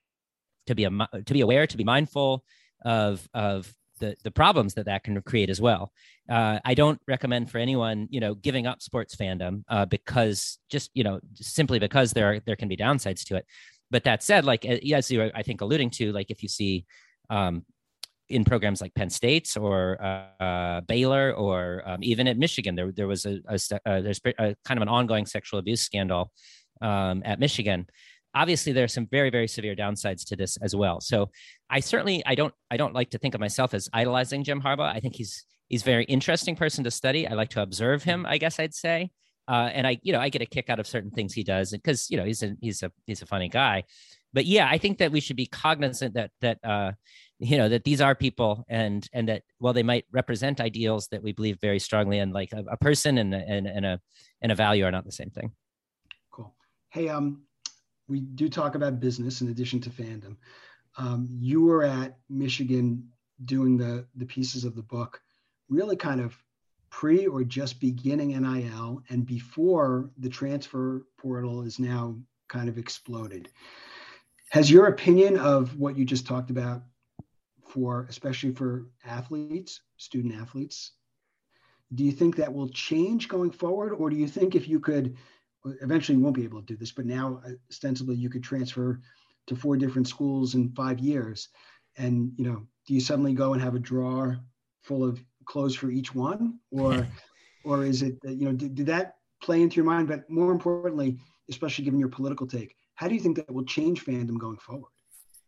[0.66, 0.90] to be a
[1.24, 2.44] to be aware to be mindful
[2.84, 5.92] of of the the problems that that can create as well.
[6.28, 10.90] Uh, I don't recommend for anyone, you know, giving up sports fandom uh, because just
[10.94, 13.46] you know simply because there are there can be downsides to it.
[13.90, 16.84] But that said, like as you were, I think alluding to, like if you see
[17.30, 17.64] um,
[18.28, 22.92] in programs like Penn State's or uh, uh, Baylor or um, even at Michigan, there
[22.92, 26.30] there was a, a, a uh, there's a, kind of an ongoing sexual abuse scandal
[26.82, 27.86] um, at Michigan
[28.34, 31.30] obviously there are some very very severe downsides to this as well so
[31.70, 34.92] i certainly i don't i don't like to think of myself as idolizing jim harbaugh.
[34.94, 37.26] I think he's he's a very interesting person to study.
[37.26, 39.10] I like to observe him i guess i'd say.
[39.46, 41.70] Uh, and i you know i get a kick out of certain things he does
[41.70, 43.84] because you know he's a he's a he's a funny guy.
[44.32, 46.92] But yeah i think that we should be cognizant that that uh
[47.38, 51.22] you know that these are people and and that while they might represent ideals that
[51.22, 54.00] we believe very strongly in like a, a person and, and and a
[54.42, 55.52] and a value are not the same thing.
[56.30, 56.54] Cool.
[56.90, 57.42] Hey um
[58.08, 60.36] we do talk about business in addition to fandom.
[60.98, 63.08] Um, you were at Michigan
[63.44, 65.22] doing the the pieces of the book
[65.68, 66.36] really kind of
[66.90, 72.16] pre or just beginning NIL and before the transfer portal is now
[72.48, 73.48] kind of exploded.
[74.50, 76.82] Has your opinion of what you just talked about
[77.68, 80.92] for especially for athletes, student athletes,
[81.94, 85.16] do you think that will change going forward or do you think if you could
[85.82, 89.00] eventually you won't be able to do this, but now ostensibly you could transfer
[89.48, 91.48] to four different schools in 5 years.
[91.96, 94.38] And you know, do you suddenly go and have a drawer
[94.82, 96.58] full of clothes for each one?
[96.70, 97.06] Or
[97.64, 100.08] or is it you know did, did that play into your mind?
[100.08, 101.18] But more importantly
[101.50, 104.90] especially given your political take how do you think that will change fandom going forward?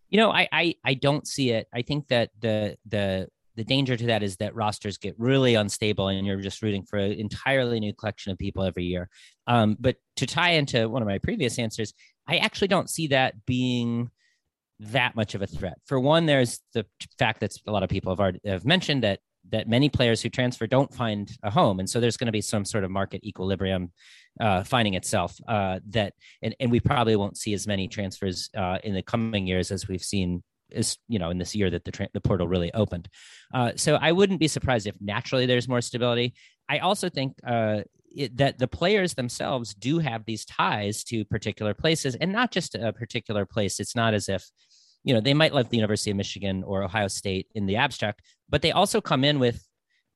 [0.08, 1.68] You know i i, I don't see it.
[1.74, 6.08] I think that the the the danger to that is that rosters get really unstable
[6.08, 9.08] and you're just rooting for an entirely new collection of people every year.
[9.48, 11.92] Um, but to tie into one of my previous answers
[12.30, 14.10] i actually don't see that being
[14.80, 15.78] that much of a threat.
[15.86, 16.86] For one, there's the
[17.18, 20.28] fact that a lot of people have already have mentioned that that many players who
[20.28, 21.80] transfer don't find a home.
[21.80, 23.90] And so there's going to be some sort of market equilibrium
[24.38, 28.78] uh, finding itself uh, that and, and we probably won't see as many transfers uh,
[28.84, 31.90] in the coming years as we've seen is you know in this year that the
[31.90, 33.08] tra- the portal really opened.
[33.52, 36.34] Uh, so i wouldn't be surprised if naturally there's more stability.
[36.68, 37.80] I also think uh,
[38.14, 42.74] it, that the players themselves do have these ties to particular places and not just
[42.74, 43.80] a particular place.
[43.80, 44.44] It's not as if
[45.02, 48.20] you know they might love the university of michigan or ohio state in the abstract
[48.50, 49.66] but they also come in with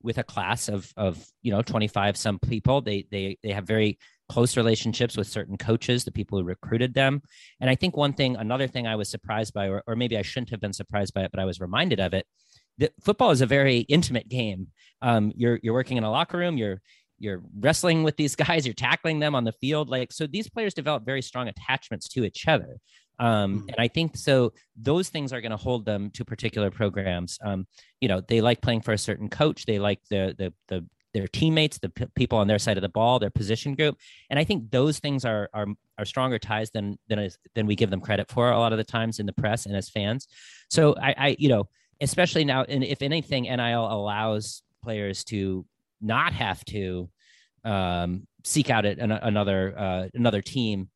[0.04, 2.80] with a class of of you know 25 some people.
[2.82, 7.22] They they they have very close relationships with certain coaches the people who recruited them.
[7.60, 10.22] And i think one thing another thing i was surprised by or, or maybe i
[10.22, 12.26] shouldn't have been surprised by it but i was reminded of it
[12.78, 14.68] that football is a very intimate game.
[15.00, 16.80] Um, you're you're working in a locker room you're
[17.18, 20.74] you're wrestling with these guys you're tackling them on the field like so these players
[20.74, 22.78] develop very strong attachments to each other
[23.18, 23.68] um, mm.
[23.68, 24.52] and I think so.
[24.76, 27.38] Those things are going to hold them to particular programs.
[27.44, 27.66] Um,
[28.00, 29.66] you know, they like playing for a certain coach.
[29.66, 32.88] They like the the the their teammates, the p- people on their side of the
[32.88, 33.96] ball, their position group,
[34.30, 35.66] and I think those things are are
[35.98, 38.84] are stronger ties than than than we give them credit for a lot of the
[38.84, 40.26] times in the press and as fans.
[40.70, 41.68] So I, I you know,
[42.00, 45.64] especially now, and if anything, NIL allows players to
[46.04, 47.08] not have to
[47.64, 50.88] um, seek out an, another uh, another team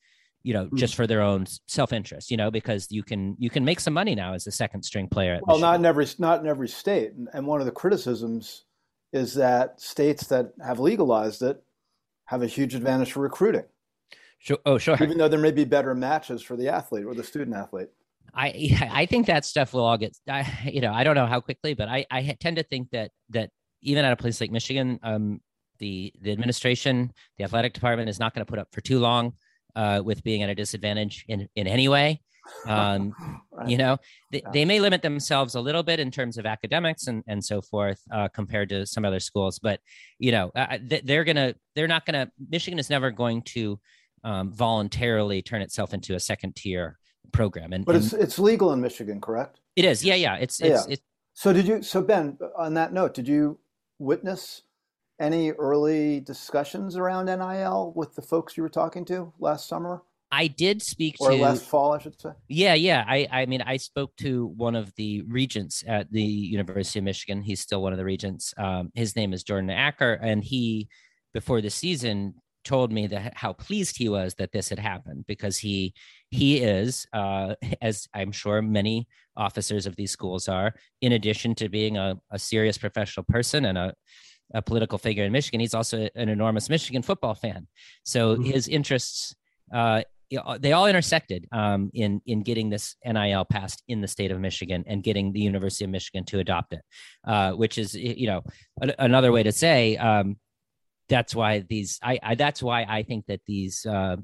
[0.44, 3.80] you know, just for their own self-interest, you know, because you can you can make
[3.80, 5.40] some money now as a second string player.
[5.42, 8.64] well, not in every not in every state, and one of the criticisms
[9.12, 11.62] is that states that have legalized it
[12.26, 13.64] have a huge advantage for recruiting.
[14.38, 14.58] Sure.
[14.64, 14.96] Oh, sure.
[15.02, 17.88] Even though there may be better matches for the athlete or the student athlete.
[18.34, 20.16] I I think that stuff will all get.
[20.28, 23.10] I, you know, I don't know how quickly, but I I tend to think that
[23.30, 23.50] that
[23.82, 25.40] even at a place like Michigan, um,
[25.78, 29.34] the the administration, the athletic department is not going to put up for too long
[29.76, 32.20] uh, with being at a disadvantage in, in any way.
[32.66, 33.14] Um,
[33.52, 33.68] right.
[33.68, 33.98] You know,
[34.32, 34.50] they, yeah.
[34.52, 38.00] they may limit themselves a little bit in terms of academics and, and so forth
[38.12, 39.80] uh, compared to some other schools, but
[40.18, 43.78] you know, uh, they're gonna they're not gonna Michigan is never going to
[44.24, 46.98] um, voluntarily turn itself into a second tier
[47.32, 47.72] program.
[47.72, 49.60] And but it's it's legal in Michigan, correct?
[49.76, 50.04] It is.
[50.04, 50.36] Yeah, yeah.
[50.36, 50.94] It's it's, yeah.
[50.94, 51.02] it's
[51.34, 53.58] so did you so Ben on that note, did you
[53.98, 54.62] witness
[55.20, 60.02] any early discussions around NIL with the folks you were talking to last summer?
[60.30, 62.30] I did speak to or to last fall, I should say.
[62.48, 63.04] Yeah, yeah.
[63.08, 67.42] I, I mean, I spoke to one of the regents at the University of Michigan.
[67.42, 68.52] He's still one of the regents.
[68.58, 70.88] Um, his name is Jordan Acker, and he,
[71.32, 75.56] before the season, told me that how pleased he was that this had happened because
[75.56, 75.94] he
[76.30, 81.68] he is, uh, as I'm sure many officers of these schools are, in addition to
[81.68, 83.94] being a, a serious professional person and a
[84.54, 87.66] a political figure in Michigan, he's also an enormous Michigan football fan.
[88.04, 88.44] So mm-hmm.
[88.44, 89.34] his interests,
[89.74, 90.02] uh,
[90.58, 94.84] they all intersected um, in in getting this NIL passed in the state of Michigan
[94.86, 96.82] and getting the University of Michigan to adopt it,
[97.26, 98.42] uh, which is you know
[98.82, 100.36] a, another way to say um,
[101.08, 104.16] that's why these I, I, that's why I think that these uh,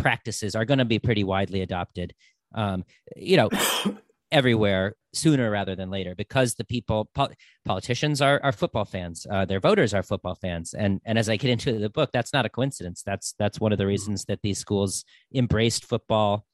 [0.00, 2.14] practices are going to be pretty widely adopted.
[2.54, 2.84] Um,
[3.16, 3.48] you know,
[4.32, 7.30] everywhere sooner rather than later because the people po-
[7.64, 10.72] politicians are, are football fans uh, their voters are football fans.
[10.72, 13.02] And and as i get into the book that's not a coincidence.
[13.04, 16.44] That's that's one of the reasons that these schools embraced football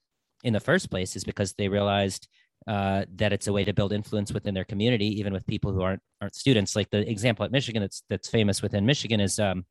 [0.42, 2.28] in the first place is because they realized
[2.66, 5.82] uh, that it's a way to build influence within their community even with people who
[5.82, 6.74] aren't aren't students.
[6.74, 9.66] Like the example at michigan that's that's famous within michigan is um,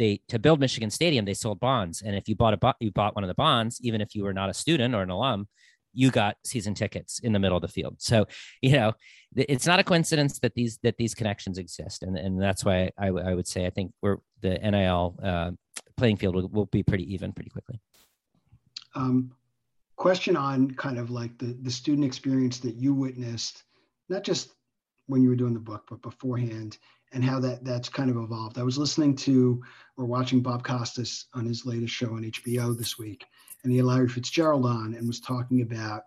[0.00, 3.14] they to build michigan stadium they sold bonds and if you bought a you bought
[3.14, 5.46] one of the bonds even if you were not a student or an alum
[5.92, 7.96] you got season tickets in the middle of the field.
[7.98, 8.26] So,
[8.62, 8.92] you know,
[9.36, 13.08] it's not a coincidence that these that these connections exist, and and that's why I,
[13.08, 15.50] I would say I think we're the NIL uh,
[15.96, 17.80] playing field will, will, be pretty even pretty quickly.
[18.94, 19.32] Um,
[19.96, 23.62] question on kind of like the the student experience that you witnessed,
[24.08, 24.50] not just
[25.06, 26.78] when you were doing the book, but beforehand,
[27.12, 28.58] and how that that's kind of evolved.
[28.58, 29.62] I was listening to
[29.96, 33.24] or watching Bob Costas on his latest show on HBO this week,
[33.62, 36.04] and he had Larry Fitzgerald on and was talking about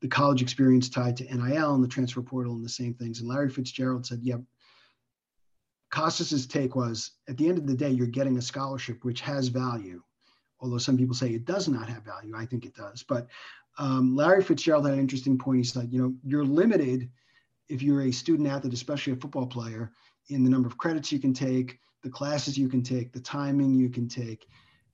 [0.00, 3.20] the college experience tied to NIL and the transfer portal and the same things.
[3.20, 4.38] And Larry Fitzgerald said, "Yeah."
[5.90, 9.48] Costas's take was, at the end of the day, you're getting a scholarship which has
[9.48, 10.02] value,
[10.58, 12.34] although some people say it does not have value.
[12.34, 13.02] I think it does.
[13.02, 13.28] But
[13.78, 15.58] um, Larry Fitzgerald had an interesting point.
[15.58, 17.10] He said, you know, you're limited
[17.68, 19.92] if you're a student athlete, especially a football player,
[20.28, 23.74] in the number of credits you can take, the classes you can take, the timing
[23.74, 24.46] you can take.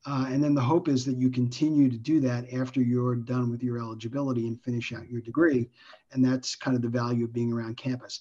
[0.07, 3.51] Uh, and then the hope is that you continue to do that after you're done
[3.51, 5.69] with your eligibility and finish out your degree.
[6.13, 8.21] And that's kind of the value of being around campus.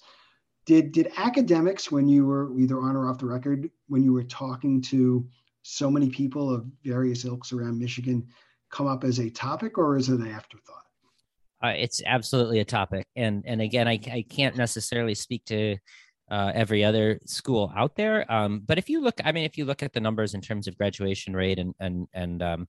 [0.65, 4.24] Did, did academics, when you were either on or off the record, when you were
[4.24, 5.26] talking to
[5.62, 8.28] so many people of various ilks around Michigan,
[8.70, 10.84] come up as a topic or is it an afterthought?
[11.63, 15.76] Uh, it's absolutely a topic, and and again, I I can't necessarily speak to
[16.30, 18.30] uh, every other school out there.
[18.32, 20.68] Um, but if you look, I mean, if you look at the numbers in terms
[20.68, 22.68] of graduation rate and and and um,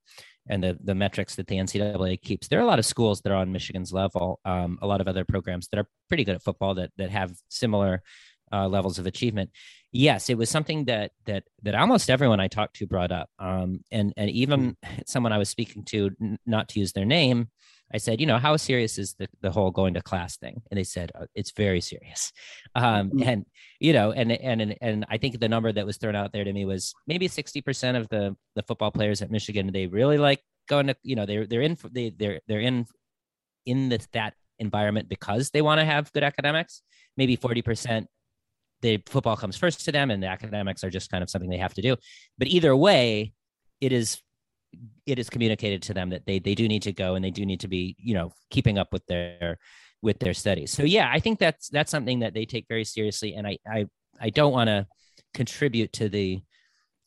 [0.49, 3.33] and the the metrics that the NCAA keeps, there are a lot of schools that
[3.33, 4.41] are on Michigan's level.
[4.45, 7.33] Um, a lot of other programs that are pretty good at football that that have
[7.49, 8.03] similar
[8.53, 9.51] uh, levels of achievement.
[9.91, 13.81] Yes, it was something that that that almost everyone I talked to brought up, um,
[13.91, 15.01] and and even hmm.
[15.07, 17.49] someone I was speaking to, n- not to use their name,
[17.93, 20.63] I said, you know, how serious is the, the whole going to class thing?
[20.71, 22.33] And they said, oh, it's very serious.
[22.75, 23.29] Um, mm-hmm.
[23.29, 23.47] And,
[23.81, 26.53] you know, and, and, and I think the number that was thrown out there to
[26.53, 30.89] me was maybe 60% of the, the football players at Michigan, they really like going
[30.89, 32.87] to, you know, they're, they're in, they, they're, they're in,
[33.67, 36.83] in the, that environment because they want to have good academics.
[37.17, 38.07] Maybe 40%
[38.81, 41.57] the football comes first to them and the academics are just kind of something they
[41.57, 41.97] have to do.
[42.37, 43.33] But either way,
[43.81, 44.21] it is
[45.07, 47.45] it is communicated to them that they they do need to go and they do
[47.47, 49.59] need to be you know keeping up with their
[50.03, 50.71] with their studies.
[50.71, 53.87] So yeah i think that's that's something that they take very seriously and i i,
[54.21, 54.87] I don't want to
[55.35, 56.41] contribute to the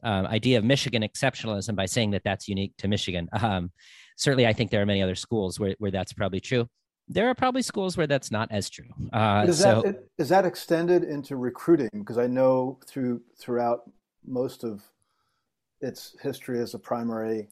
[0.03, 3.29] um, idea of michigan exceptionalism by saying that that's unique to michigan.
[3.41, 3.71] Um,
[4.17, 6.67] certainly i think there are many other schools where, where that's probably true.
[7.07, 8.85] There are probably schools where that's not as true.
[9.11, 11.89] Uh, is, so, that, is that extended into recruiting?
[11.91, 13.81] Because i know through throughout
[14.25, 14.81] most of
[15.81, 17.49] its history as a primary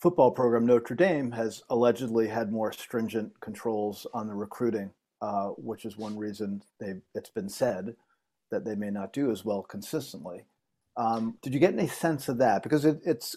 [0.00, 5.84] football program, Notre Dame has allegedly had more stringent controls on the recruiting, uh, which
[5.84, 7.96] is one reason they it's been said
[8.50, 10.44] that they may not do as well consistently.
[10.96, 12.62] Um, did you get any sense of that?
[12.62, 13.36] Because it, it's,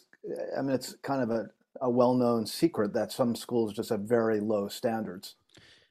[0.58, 1.50] I mean, it's kind of a,
[1.82, 5.36] a well-known secret that some schools just have very low standards.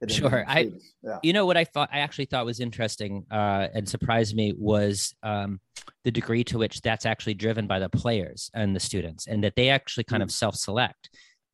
[0.08, 0.44] Sure.
[0.48, 1.18] I, yeah.
[1.22, 5.14] you know what I thought, I actually thought was interesting uh, and surprised me was
[5.22, 5.60] um,
[6.04, 9.56] the degree to which that's actually driven by the players and the students and that
[9.56, 10.24] they actually kind mm.
[10.24, 11.10] of self-select.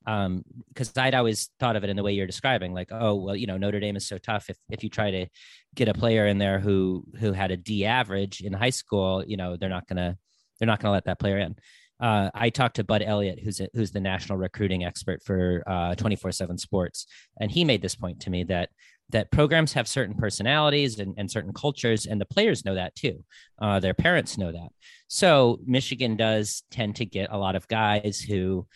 [0.09, 3.35] Um, because I'd always thought of it in the way you're describing, like, oh, well,
[3.35, 4.49] you know, Notre Dame is so tough.
[4.49, 5.27] If if you try to
[5.75, 9.37] get a player in there who who had a D average in high school, you
[9.37, 10.17] know, they're not gonna
[10.61, 11.57] they're not gonna let that player in
[12.01, 15.95] uh, I talked to Bud Elliott, who's a, who's the national recruiting expert for uh,
[15.95, 17.07] twenty four seven Sports,
[17.41, 18.71] and he made this point to me that
[19.11, 23.25] that programs have certain personalities and, and certain cultures, and the players know that too.
[23.61, 24.69] Uh, their parents know that.
[25.09, 28.67] So Michigan does tend to get a lot of guys who,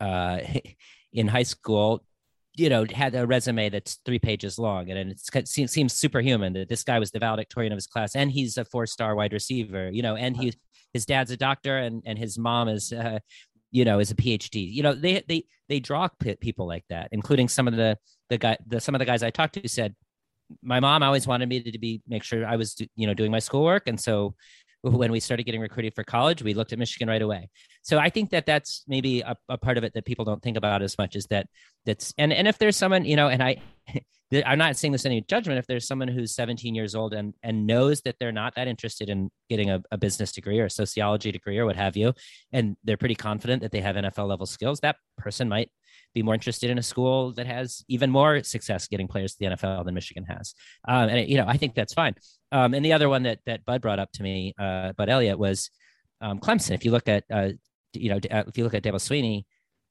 [0.00, 0.40] uh,
[1.12, 2.02] in high school,
[2.54, 6.52] you know, had a resume that's three pages long, and, and it seems, seems superhuman
[6.52, 9.32] that this guy was the valedictorian of his class, and he's a four star wide
[9.32, 10.52] receiver, you know, and he
[10.92, 13.18] his dad's a doctor and and his mom is uh,
[13.70, 16.08] you know is a phd you know they they they draw
[16.40, 17.96] people like that including some of the
[18.28, 19.94] the guy the some of the guys i talked to said
[20.62, 23.38] my mom always wanted me to be make sure i was you know doing my
[23.38, 24.34] schoolwork and so
[24.82, 27.48] when we started getting recruited for college we looked at michigan right away
[27.82, 30.56] so i think that that's maybe a, a part of it that people don't think
[30.56, 31.46] about as much is that
[31.86, 33.56] that's and and if there's someone you know and i
[34.46, 35.58] I'm not saying this any judgment.
[35.58, 39.10] If there's someone who's 17 years old and and knows that they're not that interested
[39.10, 42.14] in getting a, a, business degree or a sociology degree or what have you,
[42.50, 45.70] and they're pretty confident that they have NFL level skills, that person might
[46.14, 49.56] be more interested in a school that has even more success getting players to the
[49.56, 50.54] NFL than Michigan has.
[50.86, 52.14] Um, and it, you know, I think that's fine.
[52.50, 55.38] Um, and the other one that that Bud brought up to me, uh, Bud Elliott,
[55.38, 55.70] was
[56.20, 56.72] um, Clemson.
[56.72, 57.50] If you look at uh,
[57.92, 59.44] you know, if you look at Dabo Swinney,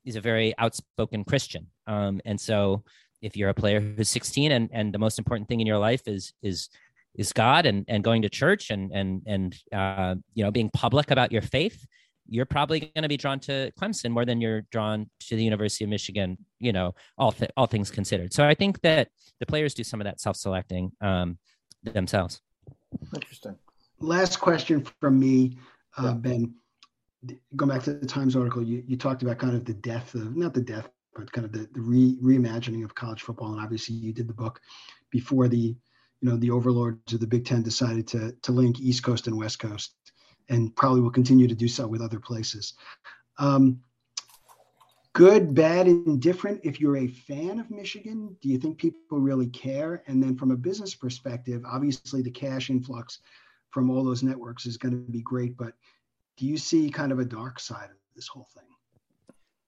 [0.03, 2.83] he's a very outspoken Christian, um, and so
[3.21, 6.07] if you're a player who's 16 and and the most important thing in your life
[6.07, 6.69] is is
[7.15, 11.11] is God and and going to church and and and uh, you know being public
[11.11, 11.85] about your faith,
[12.31, 15.83] you're probably going to be drawn to Clemson more than you're drawn to the University
[15.83, 16.37] of Michigan.
[16.59, 18.33] You know, all th- all things considered.
[18.33, 19.09] So I think that
[19.41, 21.37] the players do some of that self-selecting um,
[21.83, 22.41] themselves.
[23.13, 23.57] Interesting.
[23.99, 25.57] Last question from me,
[25.97, 26.13] uh, yeah.
[26.13, 26.55] Ben.
[27.55, 30.35] Going back to the Times article, you, you talked about kind of the death of
[30.35, 33.51] not the death, but kind of the, the re, reimagining of college football.
[33.51, 34.59] And obviously, you did the book
[35.11, 35.75] before the
[36.21, 39.37] you know the overlords of the Big Ten decided to to link East Coast and
[39.37, 39.95] West Coast,
[40.51, 42.73] and probably will continue to do so with other places.
[43.39, 43.81] Um,
[45.13, 46.59] good, bad, indifferent.
[46.63, 50.03] If you're a fan of Michigan, do you think people really care?
[50.07, 53.19] And then from a business perspective, obviously the cash influx
[53.69, 55.73] from all those networks is going to be great, but
[56.35, 58.70] do you see kind of a dark side of this whole thing?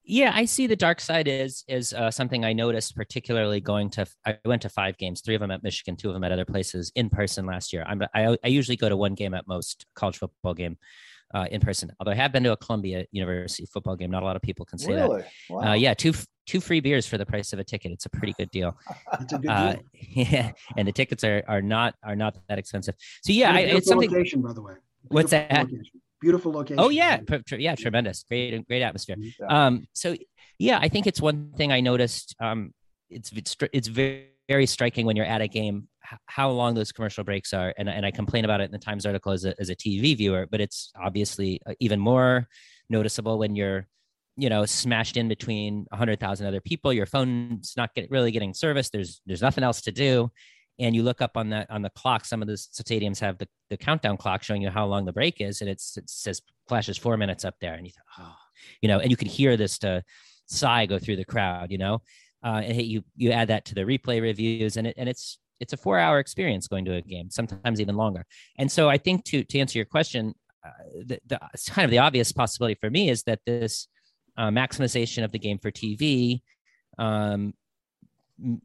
[0.05, 4.05] Yeah, I see the dark side is is uh, something I noticed, particularly going to.
[4.25, 6.45] I went to five games, three of them at Michigan, two of them at other
[6.45, 7.85] places in person last year.
[7.87, 10.77] I'm, I, I usually go to one game at most, college football game,
[11.33, 11.89] uh, in person.
[11.99, 14.65] Although I have been to a Columbia University football game, not a lot of people
[14.65, 15.21] can say really?
[15.21, 15.25] that.
[15.25, 15.71] Uh, wow.
[15.71, 16.13] Uh, yeah, two
[16.45, 17.93] two free beers for the price of a ticket.
[17.93, 18.77] It's a pretty good deal.
[19.11, 19.83] a good uh, deal.
[19.93, 22.95] yeah, and the tickets are are not are not that expensive.
[23.23, 24.09] So yeah, I, it's something.
[24.09, 24.73] By the way.
[25.07, 25.49] What's that?
[25.49, 26.79] Location beautiful location.
[26.79, 27.19] Oh yeah,
[27.51, 29.17] yeah, tremendous, great, great atmosphere.
[29.47, 30.15] Um, so
[30.57, 32.35] yeah, I think it's one thing I noticed.
[32.39, 32.73] Um,
[33.09, 35.87] it's it's, it's very, very striking when you're at a game
[36.25, 39.05] how long those commercial breaks are, and and I complain about it in the Times
[39.05, 42.47] article as a as a TV viewer, but it's obviously uh, even more
[42.89, 43.87] noticeable when you're
[44.35, 48.89] you know smashed in between 100000 other people your phone's not get, really getting service
[48.89, 50.31] there's there's nothing else to do
[50.79, 53.47] and you look up on that on the clock some of the stadiums have the,
[53.69, 57.17] the countdown clock showing you how long the break is and it says flashes four
[57.17, 58.35] minutes up there and you thought oh
[58.81, 60.03] you know and you can hear this to
[60.47, 62.01] sigh go through the crowd you know?
[62.43, 65.71] Uh, and you you add that to the replay reviews and it and it's it's
[65.71, 68.25] a four hour experience going to a game sometimes even longer.
[68.57, 70.33] And so i think to to answer your question
[70.65, 70.69] uh,
[71.05, 73.87] the, the kind of the obvious possibility for me is that this
[74.37, 76.41] uh, maximization of the game for tv
[76.97, 77.53] um,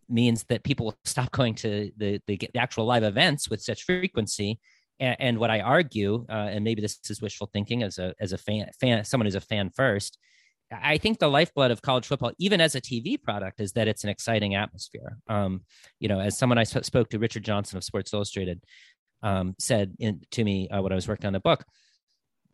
[0.09, 3.85] means that people will stop going to the, the, the actual live events with such
[3.85, 4.61] frequency.
[5.01, 8.33] And, and what I argue, uh, and maybe this is wishful thinking as a as
[8.33, 10.18] a fan, fan, someone who's a fan first,
[10.70, 14.05] I think the lifeblood of college football, even as a TV product, is that it's
[14.05, 15.18] an exciting atmosphere.
[15.29, 15.62] Um,
[15.99, 18.62] you know, as someone I sp- spoke to, Richard Johnson of Sports Illustrated,
[19.22, 21.64] um, said in, to me uh, when I was working on the book,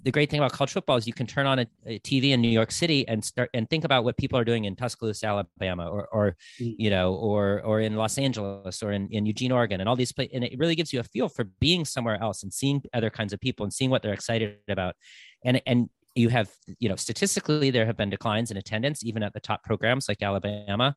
[0.05, 2.43] the great thing about college football is you can turn on a, a, TV in
[2.43, 5.89] New York City and start and think about what people are doing in Tuscaloosa, Alabama,
[5.89, 6.75] or, or mm.
[6.79, 10.13] you know, or or in Los Angeles, or in, in Eugene, Oregon, and all these
[10.13, 10.33] places.
[10.35, 13.33] And it really gives you a feel for being somewhere else and seeing other kinds
[13.33, 14.95] of people and seeing what they're excited about.
[15.43, 19.33] And and you have, you know, statistically there have been declines in attendance even at
[19.33, 20.97] the top programs like Alabama,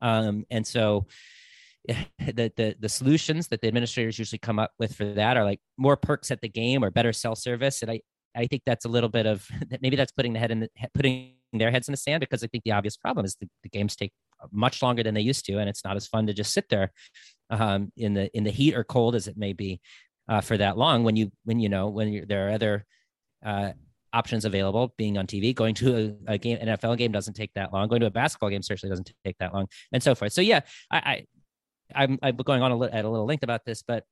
[0.00, 1.06] um, and so
[2.18, 5.60] the, the the solutions that the administrators usually come up with for that are like
[5.76, 8.00] more perks at the game or better cell service and i
[8.36, 9.46] I think that's a little bit of
[9.80, 12.48] maybe that's putting the head in the, putting their heads in the sand because I
[12.48, 14.12] think the obvious problem is the, the games take
[14.52, 16.92] much longer than they used to, and it's not as fun to just sit there
[17.50, 19.80] um, in the in the heat or cold as it may be
[20.28, 21.04] uh, for that long.
[21.04, 22.84] When you when you know when there are other
[23.44, 23.72] uh,
[24.12, 27.72] options available, being on TV, going to a, a, game NFL game doesn't take that
[27.72, 27.88] long.
[27.88, 30.32] Going to a basketball game certainly doesn't take that long, and so forth.
[30.32, 30.60] So yeah,
[30.90, 31.24] I, I
[31.94, 34.04] I'm, I'm going on a li- at a little length about this, but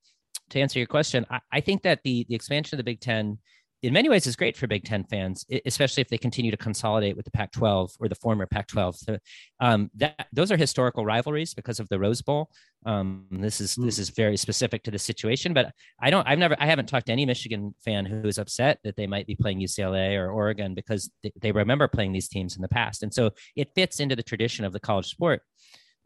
[0.51, 3.39] to answer your question, I, I think that the the expansion of the Big Ten
[3.85, 7.17] in many ways is great for Big Ten fans, especially if they continue to consolidate
[7.17, 8.97] with the Pac-12 or the former Pac-12.
[8.97, 9.19] So,
[9.61, 12.51] um, that those are historical rivalries because of the Rose Bowl.
[12.87, 16.27] Um, this is this is very specific to the situation, but I don't.
[16.27, 16.57] I've never.
[16.59, 19.61] I haven't talked to any Michigan fan who is upset that they might be playing
[19.61, 23.31] UCLA or Oregon because they, they remember playing these teams in the past, and so
[23.55, 25.43] it fits into the tradition of the college sport.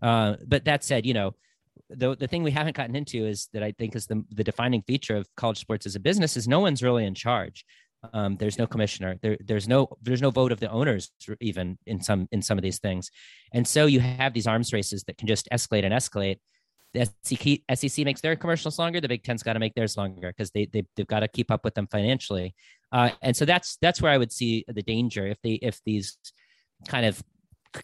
[0.03, 1.35] Uh, but that said, you know
[1.91, 4.83] the the thing we haven't gotten into is that I think is the the defining
[4.83, 7.65] feature of college sports as a business is no one's really in charge.
[8.13, 9.17] Um, there's no commissioner.
[9.23, 11.11] There, there's no there's no vote of the owners
[11.41, 13.11] even in some in some of these things,
[13.53, 16.39] and so you have these arms races that can just escalate and escalate.
[16.95, 18.99] The SEC, SEC makes their commercials longer.
[18.99, 21.51] The Big Ten's got to make theirs longer because they, they they've got to keep
[21.51, 22.55] up with them financially.
[22.93, 26.17] Uh, and so that's that's where I would see the danger if they if these
[26.87, 27.23] kind of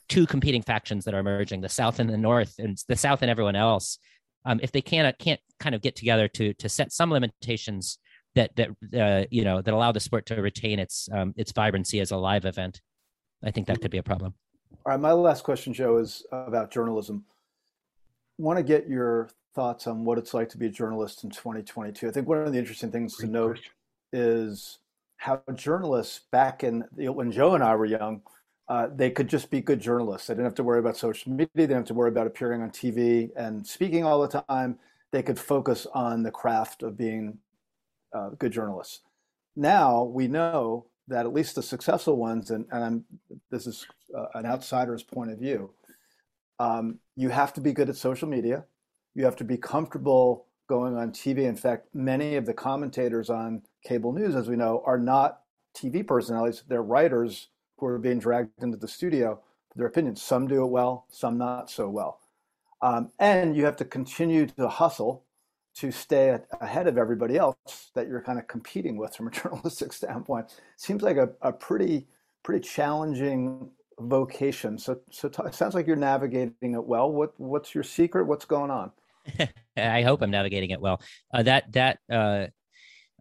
[0.08, 3.30] two competing factions that are emerging the south and the north and the south and
[3.30, 3.98] everyone else.
[4.46, 7.98] Um, if they can't can't kind of get together to to set some limitations
[8.34, 12.00] that that uh, you know that allow the sport to retain its um, its vibrancy
[12.00, 12.80] as a live event
[13.44, 14.34] i think that could be a problem.
[14.84, 17.24] All right my last question joe is about journalism.
[18.36, 22.08] Want to get your thoughts on what it's like to be a journalist in 2022
[22.08, 23.72] i think one of the interesting things Great to note question.
[24.12, 24.78] is
[25.16, 28.20] how journalists back in when joe and i were young
[28.68, 30.26] uh, they could just be good journalists.
[30.26, 31.48] They didn't have to worry about social media.
[31.54, 34.78] They didn't have to worry about appearing on TV and speaking all the time.
[35.12, 37.38] They could focus on the craft of being
[38.14, 39.00] uh, good journalists.
[39.54, 43.04] Now we know that at least the successful ones, and, and
[43.50, 43.86] this is
[44.16, 45.70] uh, an outsider's point of view,
[46.58, 48.64] um, you have to be good at social media.
[49.14, 51.40] You have to be comfortable going on TV.
[51.40, 55.40] In fact, many of the commentators on cable news, as we know, are not
[55.76, 56.62] TV personalities.
[56.66, 60.22] They're writers who are being dragged into the studio for their opinions.
[60.22, 62.20] Some do it well, some not so well.
[62.82, 65.24] Um, and you have to continue to hustle
[65.76, 69.92] to stay ahead of everybody else that you're kind of competing with from a journalistic
[69.92, 70.54] standpoint.
[70.76, 72.06] Seems like a, a pretty
[72.42, 74.78] pretty challenging vocation.
[74.78, 77.10] So so t- it sounds like you're navigating it well.
[77.10, 78.26] What what's your secret?
[78.26, 78.92] What's going on?
[79.76, 81.00] I hope I'm navigating it well.
[81.32, 82.46] Uh, that that uh,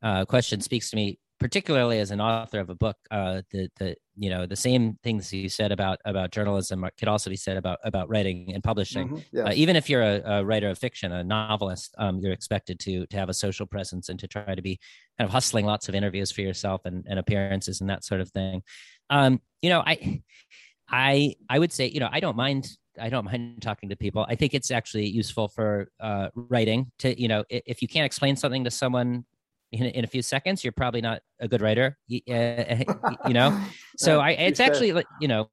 [0.03, 2.97] uh, question speaks to me particularly as an author of a book.
[3.11, 7.29] Uh, the the you know the same things you said about about journalism could also
[7.29, 9.07] be said about about writing and publishing.
[9.07, 9.37] Mm-hmm.
[9.37, 9.47] Yes.
[9.47, 13.05] Uh, even if you're a, a, writer of fiction, a novelist, um, you're expected to
[13.07, 14.79] to have a social presence and to try to be
[15.17, 18.29] kind of hustling lots of interviews for yourself and, and appearances and that sort of
[18.29, 18.61] thing.
[19.09, 20.21] Um, you know, I
[20.89, 22.67] I I would say you know I don't mind
[22.99, 24.25] I don't mind talking to people.
[24.29, 28.35] I think it's actually useful for uh, writing to, you know, if you can't explain
[28.35, 29.25] something to someone
[29.73, 32.75] in, in a few seconds, you're probably not a good writer, uh,
[33.27, 33.59] you know?
[33.95, 35.51] So I, it's actually like, you know,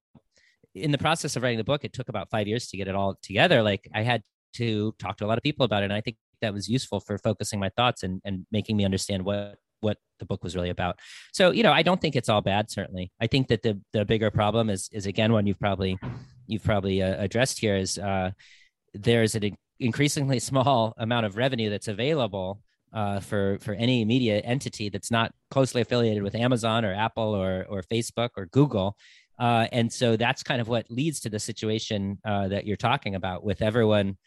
[0.74, 2.94] in the process of writing the book, it took about five years to get it
[2.94, 3.62] all together.
[3.62, 4.22] Like I had
[4.54, 5.86] to talk to a lot of people about it.
[5.86, 9.26] And I think that was useful for focusing my thoughts and, and making me understand
[9.26, 10.98] what, what the book was really about.
[11.34, 13.12] So, you know, I don't think it's all bad, certainly.
[13.20, 15.98] I think that the, the bigger problem is, is again, one you've probably
[16.46, 18.30] you've probably uh, addressed here is uh,
[18.94, 22.62] there's an increasingly small amount of revenue that's available
[22.92, 27.66] uh, for for any media entity that's not closely affiliated with Amazon or Apple or
[27.68, 28.96] or Facebook or Google.
[29.38, 33.14] Uh, and so that's kind of what leads to the situation uh, that you're talking
[33.14, 34.18] about with everyone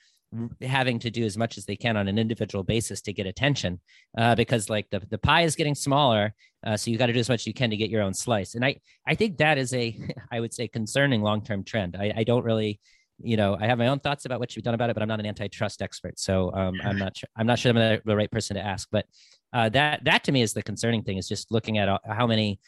[0.62, 3.80] having to do as much as they can on an individual basis to get attention
[4.18, 6.34] uh, because like the, the pie is getting smaller
[6.66, 8.14] uh, so you got to do as much as you can to get your own
[8.14, 8.76] slice and i
[9.08, 9.96] i think that is a
[10.32, 12.80] i would say concerning long-term trend i, I don't really
[13.20, 15.04] you know i have my own thoughts about what should be done about it but
[15.04, 16.20] i'm not an antitrust expert.
[16.20, 18.88] So um, i'm not sure i'm not sure i'm the, the right person to ask
[18.92, 19.06] but
[19.54, 22.60] uh, that that to me is the concerning thing is just looking at how many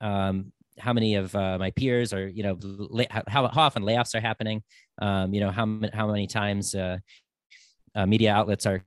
[0.00, 2.58] um, how many of uh, my peers are you know
[3.10, 4.62] how, how often layoffs are happening.
[5.00, 6.98] Um, you know how, how many times uh,
[7.94, 8.82] uh, media outlets are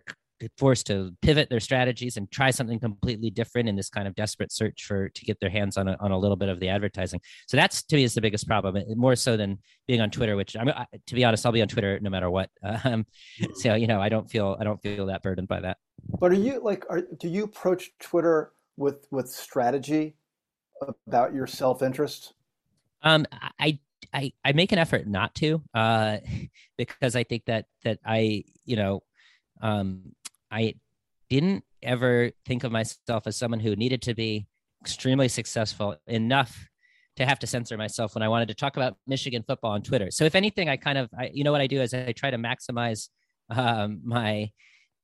[0.58, 4.52] forced to pivot their strategies and try something completely different in this kind of desperate
[4.52, 7.20] search for to get their hands on a, on a little bit of the advertising.
[7.48, 10.56] So that's to me is the biggest problem more so than being on twitter which
[10.58, 10.68] i'm
[11.06, 12.50] to be honest i'll be on twitter no matter what.
[12.84, 13.06] Um,
[13.56, 15.78] so you know i don't feel i don't feel that burdened by that.
[16.20, 20.16] But are you like are, do you approach twitter with with strategy
[21.08, 22.34] about your self-interest?
[23.02, 23.26] Um,
[23.60, 23.80] I,
[24.14, 26.18] I, I make an effort not to, uh,
[26.78, 29.04] because I think that, that I, you know,
[29.62, 30.02] um,
[30.52, 30.76] I
[31.30, 34.48] didn't ever think of myself as someone who needed to be
[34.82, 36.68] extremely successful enough
[37.18, 40.12] to have to censor myself when I wanted to talk about Michigan football on Twitter.
[40.12, 42.32] So if anything, I kind of, I, you know, what I do is I try
[42.32, 43.10] to maximize
[43.50, 44.52] um, my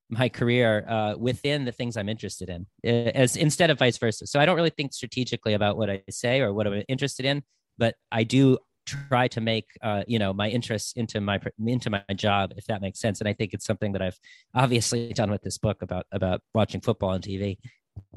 [0.10, 4.28] my career uh, within the things I'm interested in, as instead of vice versa.
[4.28, 7.42] So I don't really think strategically about what I say or what I'm interested in,
[7.80, 12.04] but I do try to make uh, you know my interests into my into my
[12.16, 13.20] job, if that makes sense.
[13.20, 14.20] And I think it's something that I've
[14.54, 17.58] obviously done with this book about about watching football on TV.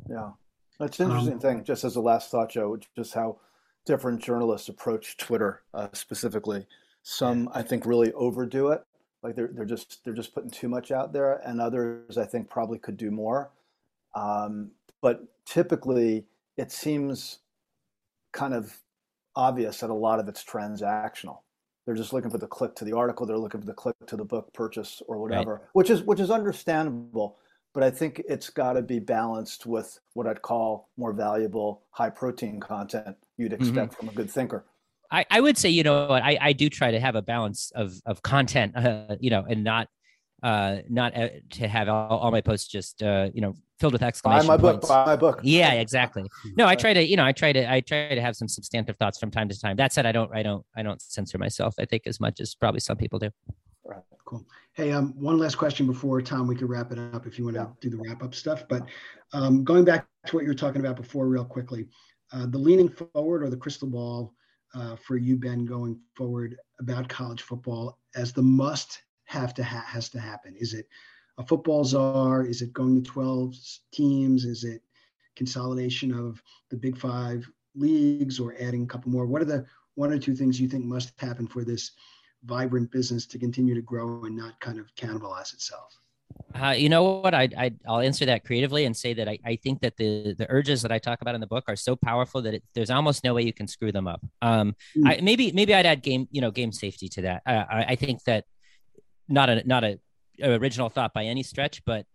[0.08, 0.30] Yeah,
[0.78, 1.64] that's an interesting um, thing.
[1.64, 3.38] Just as a last thought, Joe, just how
[3.84, 6.66] different journalists approach Twitter uh, specifically.
[7.02, 8.82] Some I think really overdo it
[9.26, 12.48] like they're they're just they're just putting too much out there, and others I think
[12.48, 13.50] probably could do more.
[14.14, 14.70] Um,
[15.02, 17.40] but typically, it seems
[18.32, 18.78] kind of
[19.36, 21.38] obvious that a lot of it's transactional.
[21.84, 23.26] They're just looking for the click to the article.
[23.26, 25.62] They're looking for the click to the book purchase or whatever, right.
[25.72, 27.38] which is which is understandable.
[27.74, 32.10] But I think it's got to be balanced with what I'd call more valuable, high
[32.10, 33.62] protein content you'd mm-hmm.
[33.62, 33.98] expect mm-hmm.
[33.98, 34.64] from a good thinker.
[35.10, 36.22] I, I would say, you know, what?
[36.22, 39.62] I, I do try to have a balance of, of content, uh, you know, and
[39.62, 39.88] not,
[40.42, 44.02] uh, not uh, to have all, all, my posts just, uh, you know, filled with
[44.02, 44.86] exclamation buy my points.
[44.86, 45.40] book, buy my book.
[45.42, 46.24] Yeah, exactly.
[46.56, 48.96] No, I try to, you know, I try to, I try to have some substantive
[48.96, 49.76] thoughts from time to time.
[49.76, 51.74] That said, I don't, I don't, I don't censor myself.
[51.78, 53.30] I think as much as probably some people do.
[53.84, 54.02] Right.
[54.24, 54.44] Cool.
[54.72, 57.56] Hey, um, one last question before Tom, we could wrap it up if you want
[57.56, 58.64] to do the wrap up stuff.
[58.68, 58.82] But
[59.32, 61.86] um, going back to what you were talking about before, real quickly,
[62.32, 64.34] uh, the leaning forward or the crystal ball
[64.74, 69.84] uh, for you, Ben, going forward about college football as the must have to ha-
[69.86, 70.54] has to happen?
[70.56, 70.88] Is it
[71.38, 72.44] a football czar?
[72.44, 73.54] Is it going to 12
[73.92, 74.44] teams?
[74.44, 74.82] Is it
[75.36, 79.26] consolidation of the Big Five leagues or adding a couple more?
[79.26, 81.92] What are the one or two things you think must happen for this
[82.44, 85.98] vibrant business to continue to grow and not kind of cannibalize itself?
[86.54, 87.34] Uh, you know what?
[87.34, 90.82] I, will answer that creatively and say that I, I think that the the urges
[90.82, 93.34] that I talk about in the book are so powerful that it, there's almost no
[93.34, 94.24] way you can screw them up.
[94.42, 95.06] Um, mm.
[95.06, 97.42] I, maybe maybe I'd add game you know game safety to that.
[97.46, 98.44] Uh, I, I think that
[99.28, 99.98] not a not a,
[100.40, 102.06] a original thought by any stretch, but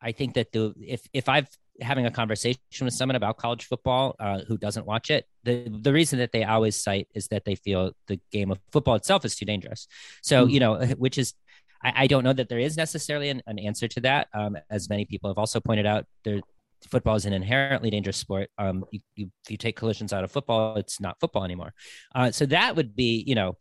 [0.00, 1.48] I think that the if if I've
[1.80, 5.92] having a conversation with someone about college football uh, who doesn't watch it, the the
[5.92, 9.36] reason that they always cite is that they feel the game of football itself is
[9.36, 9.86] too dangerous.
[10.22, 10.52] So mm.
[10.52, 11.34] you know, which is
[11.82, 14.28] I, I, don't know that there is necessarily an, an answer to that.
[14.32, 16.40] Um, as many people have also pointed out, there
[16.86, 18.50] football is an inherently dangerous sport.
[18.58, 21.72] Um, you, you, if you take collisions out of football, it's not football anymore.
[22.14, 23.56] Uh, so that would be, you know,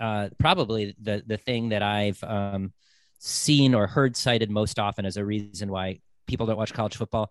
[0.00, 2.72] uh, probably the the thing that I've um,
[3.18, 7.30] seen or heard cited most often as a reason why people don't watch college football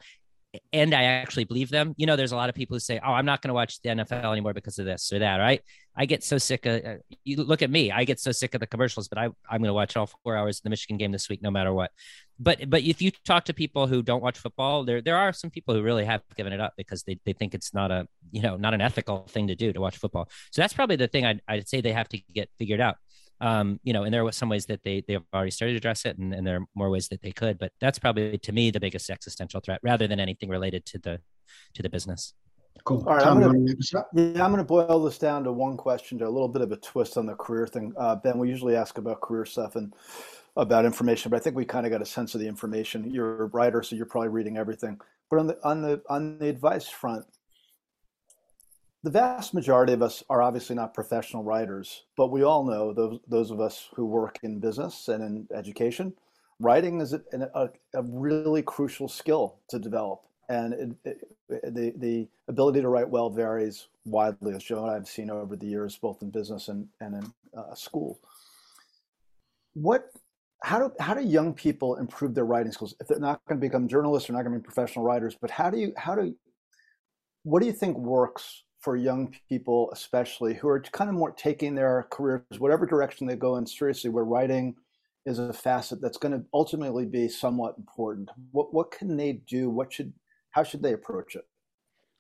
[0.71, 1.93] and I actually believe them.
[1.97, 3.81] You know, there's a lot of people who say, "Oh, I'm not going to watch
[3.81, 5.61] the NFL anymore because of this or that." Right?
[5.95, 6.83] I get so sick of.
[6.85, 7.91] Uh, you look at me.
[7.91, 10.35] I get so sick of the commercials, but I I'm going to watch all four
[10.37, 11.91] hours of the Michigan game this week, no matter what.
[12.39, 15.49] But but if you talk to people who don't watch football, there there are some
[15.49, 18.41] people who really have given it up because they, they think it's not a you
[18.41, 20.29] know not an ethical thing to do to watch football.
[20.51, 22.97] So that's probably the thing I'd, I'd say they have to get figured out
[23.43, 26.05] um, you know, and there were some ways that they they've already started to address
[26.05, 27.59] it, and, and there are more ways that they could.
[27.59, 31.19] But that's probably to me the biggest existential threat, rather than anything related to the
[31.73, 32.33] to the business.
[32.85, 33.03] Cool.
[33.05, 36.17] All right, Tom, I'm gonna, yeah, I'm going to boil this down to one question,
[36.19, 37.93] to a little bit of a twist on the career thing.
[37.97, 39.93] Uh, ben, we usually ask about career stuff and
[40.55, 43.09] about information, but I think we kind of got a sense of the information.
[43.11, 44.99] You're a writer, so you're probably reading everything.
[45.29, 47.25] But on the on the on the advice front,
[49.03, 53.19] the vast majority of us are obviously not professional writers, but we all know those
[53.27, 56.13] those of us who work in business and in education,
[56.59, 57.21] writing is a,
[57.53, 60.89] a, a really crucial skill to develop, and it,
[61.49, 65.57] it, the the ability to write well varies widely, as Joe and I've seen over
[65.57, 68.19] the years, both in business and and in uh, school.
[69.73, 70.11] What
[70.63, 73.67] how do how do young people improve their writing skills if they're not going to
[73.67, 75.35] become journalists or not going to be professional writers?
[75.35, 76.33] But how do you how do
[77.43, 81.73] what do you think works for young people, especially who are kind of more taking
[81.73, 84.75] their careers, whatever direction they go in, seriously, where writing
[85.25, 88.29] is a facet that's going to ultimately be somewhat important.
[88.51, 89.69] What what can they do?
[89.69, 90.11] What should
[90.51, 91.45] how should they approach it?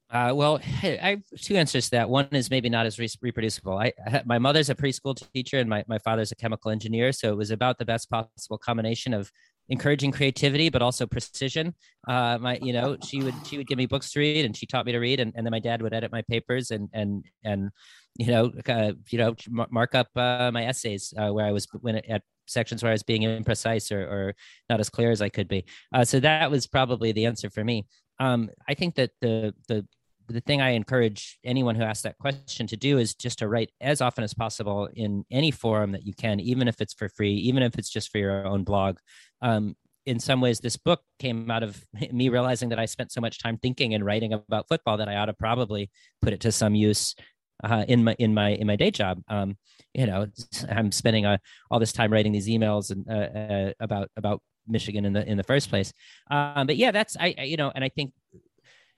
[0.09, 2.09] Uh, well, I have two answers to that.
[2.09, 3.77] One is maybe not as re- reproducible.
[3.77, 7.31] I, I, my mother's a preschool teacher and my, my father's a chemical engineer, so
[7.31, 9.31] it was about the best possible combination of
[9.69, 11.73] encouraging creativity but also precision.
[12.07, 14.65] Uh my you know she would she would give me books to read and she
[14.65, 17.25] taught me to read and, and then my dad would edit my papers and and
[17.43, 17.71] and
[18.15, 19.35] you know uh, you know
[19.69, 23.03] mark up uh, my essays uh, where i was when at sections where i was
[23.03, 24.35] being imprecise or, or
[24.69, 25.65] not as clear as i could be.
[25.93, 27.85] Uh, so that was probably the answer for me.
[28.19, 29.87] Um i think that the the
[30.27, 33.71] the thing I encourage anyone who asks that question to do is just to write
[33.81, 37.33] as often as possible in any forum that you can, even if it's for free,
[37.33, 38.97] even if it's just for your own blog.
[39.43, 39.75] Um,
[40.05, 43.39] in some ways, this book came out of me realizing that I spent so much
[43.39, 45.91] time thinking and writing about football that I ought to probably
[46.21, 47.15] put it to some use
[47.63, 49.21] uh, in my in my in my day job.
[49.27, 49.57] Um,
[49.93, 50.27] you know,
[50.69, 51.37] I'm spending uh,
[51.69, 55.37] all this time writing these emails and uh, uh, about about Michigan in the in
[55.37, 55.93] the first place.
[56.31, 58.13] Um, but yeah, that's I, I you know, and I think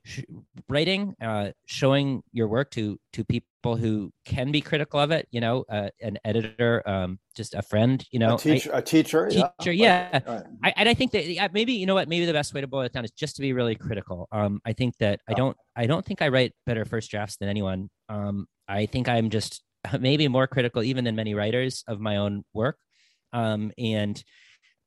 [0.05, 0.21] sh-
[0.69, 5.27] writing, uh, showing your work to to people who can be critical of it.
[5.31, 8.05] You know, uh, an editor, um, just a friend.
[8.11, 9.71] You know, a teacher, I, a teacher, teacher.
[9.71, 10.19] Yeah, yeah.
[10.25, 10.43] Right.
[10.63, 12.81] I, and I think that maybe you know what, maybe the best way to boil
[12.81, 14.27] it down is just to be really critical.
[14.31, 17.49] Um, I think that I don't, I don't think I write better first drafts than
[17.49, 17.89] anyone.
[18.07, 19.63] Um, I think I'm just
[19.99, 22.77] maybe more critical even than many writers of my own work.
[23.33, 24.23] Um, and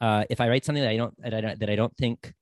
[0.01, 2.33] uh, if I write something that I don't that I don't, that I don't think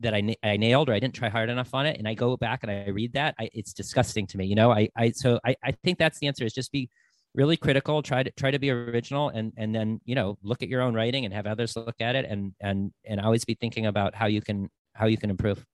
[0.00, 2.36] that I, I nailed or I didn't try hard enough on it and I go
[2.36, 4.46] back and I read that, I, it's disgusting to me.
[4.46, 6.90] You know, I, I, so I, I think that's the answer is just be
[7.34, 10.68] really critical, try to try to be original and, and then, you know, look at
[10.68, 13.86] your own writing and have others look at it and, and, and always be thinking
[13.86, 15.64] about how you can, how you can improve.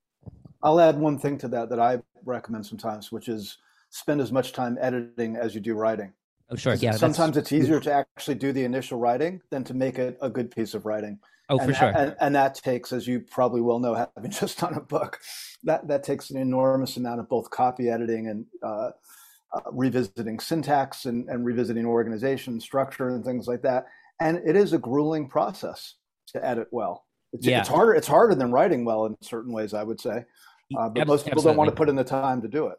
[0.63, 3.59] I'll add one thing to that, that I recommend sometimes, which is
[3.91, 6.13] spend as much time editing as you do writing.
[6.51, 6.75] Oh, sure.
[6.75, 6.93] Yeah.
[6.93, 10.51] Sometimes it's easier to actually do the initial writing than to make it a good
[10.51, 11.19] piece of writing.
[11.49, 11.89] Oh, and for that, sure.
[11.89, 15.19] And, and, that takes, as you probably well know, having just done a book,
[15.65, 18.91] that that takes an enormous amount of both copy editing and uh,
[19.55, 23.87] uh, revisiting syntax and, and revisiting organization structure and things like that.
[24.21, 25.97] And it is a grueling process
[26.29, 27.05] to edit well.
[27.33, 27.61] It's, yeah.
[27.61, 27.95] it's harder.
[27.95, 30.25] It's harder than writing well in certain ways, I would say.
[30.79, 31.51] Uh, but most people Absolutely.
[31.51, 32.79] don't want to put in the time to do it.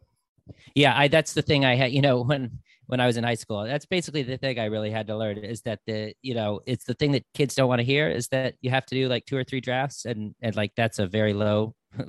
[0.75, 1.91] Yeah, I that's the thing I had.
[1.91, 4.91] You know, when when I was in high school, that's basically the thing I really
[4.91, 7.79] had to learn is that the you know it's the thing that kids don't want
[7.79, 10.55] to hear is that you have to do like two or three drafts and and
[10.55, 11.75] like that's a very low.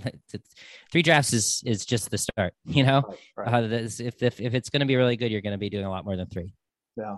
[0.90, 2.54] three drafts is is just the start.
[2.64, 3.02] You know,
[3.36, 3.72] right, right.
[3.72, 5.84] Uh, if if if it's going to be really good, you're going to be doing
[5.84, 6.54] a lot more than three.
[6.96, 7.16] Yeah.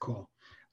[0.00, 0.28] Cool.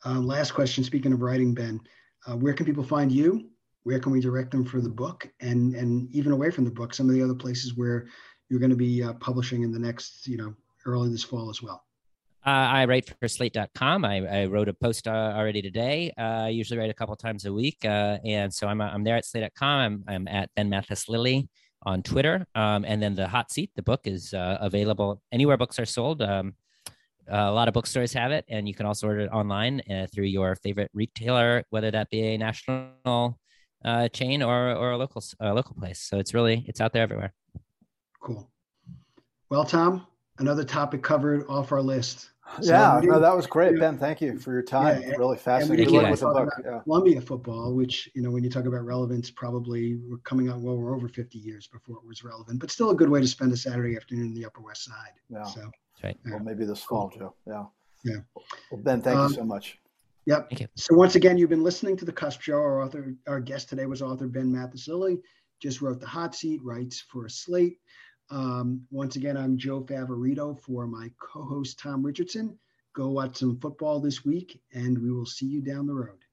[0.05, 0.83] Uh, last question.
[0.83, 1.79] Speaking of writing, Ben,
[2.27, 3.49] uh, where can people find you?
[3.83, 5.27] Where can we direct them for the book?
[5.39, 8.07] And and even away from the book, some of the other places where
[8.49, 10.53] you're going to be uh, publishing in the next, you know,
[10.85, 11.84] early this fall as well?
[12.45, 14.05] Uh, I write for slate.com.
[14.05, 16.13] I, I wrote a post uh, already today.
[16.15, 17.83] Uh, I usually write a couple times a week.
[17.83, 19.79] Uh, and so I'm, I'm there at slate.com.
[19.79, 21.49] I'm, I'm at Ben Mathis-Lilley
[21.83, 22.45] on Twitter.
[22.53, 26.21] Um, and then the hot seat, the book is uh, available anywhere books are sold.
[26.21, 26.53] Um,
[27.27, 30.25] a lot of bookstores have it, and you can also order it online uh, through
[30.25, 33.39] your favorite retailer, whether that be a national
[33.83, 36.01] uh, chain or or a local local place.
[36.01, 37.33] So it's really it's out there everywhere.
[38.21, 38.47] Cool.
[39.49, 40.05] Well, Tom,
[40.37, 42.29] another topic covered off our list.
[42.61, 43.97] So yeah, no, that was great, Ben.
[43.97, 45.01] Thank you for your time.
[45.01, 45.85] Yeah, really fascinating.
[45.85, 46.49] Thank you with the book.
[46.63, 46.79] Yeah.
[46.83, 50.77] Columbia football, which you know, when you talk about relevance, probably we're coming out well,
[50.77, 53.51] we're over 50 years before it was relevant, but still a good way to spend
[53.51, 55.13] a Saturday afternoon in the Upper West Side.
[55.29, 55.43] Yeah.
[55.43, 55.71] So,
[56.03, 56.17] right.
[56.25, 57.33] Well, maybe this fall, Joe.
[57.47, 57.65] Yeah.
[58.03, 58.17] Yeah.
[58.71, 59.79] Well, Ben, thank um, you so much.
[60.27, 60.49] Yep.
[60.49, 60.67] Thank you.
[60.75, 62.55] So once again, you've been listening to the Cusp Show.
[62.55, 65.19] Our author, our guest today was author Ben Mathis-Lilley.
[65.59, 67.79] Just wrote the hot seat, writes for a Slate.
[68.29, 72.57] Um, once again, I'm Joe Favorito for my co-host Tom Richardson.
[72.93, 76.24] Go watch some football this week, and we will see you down the road.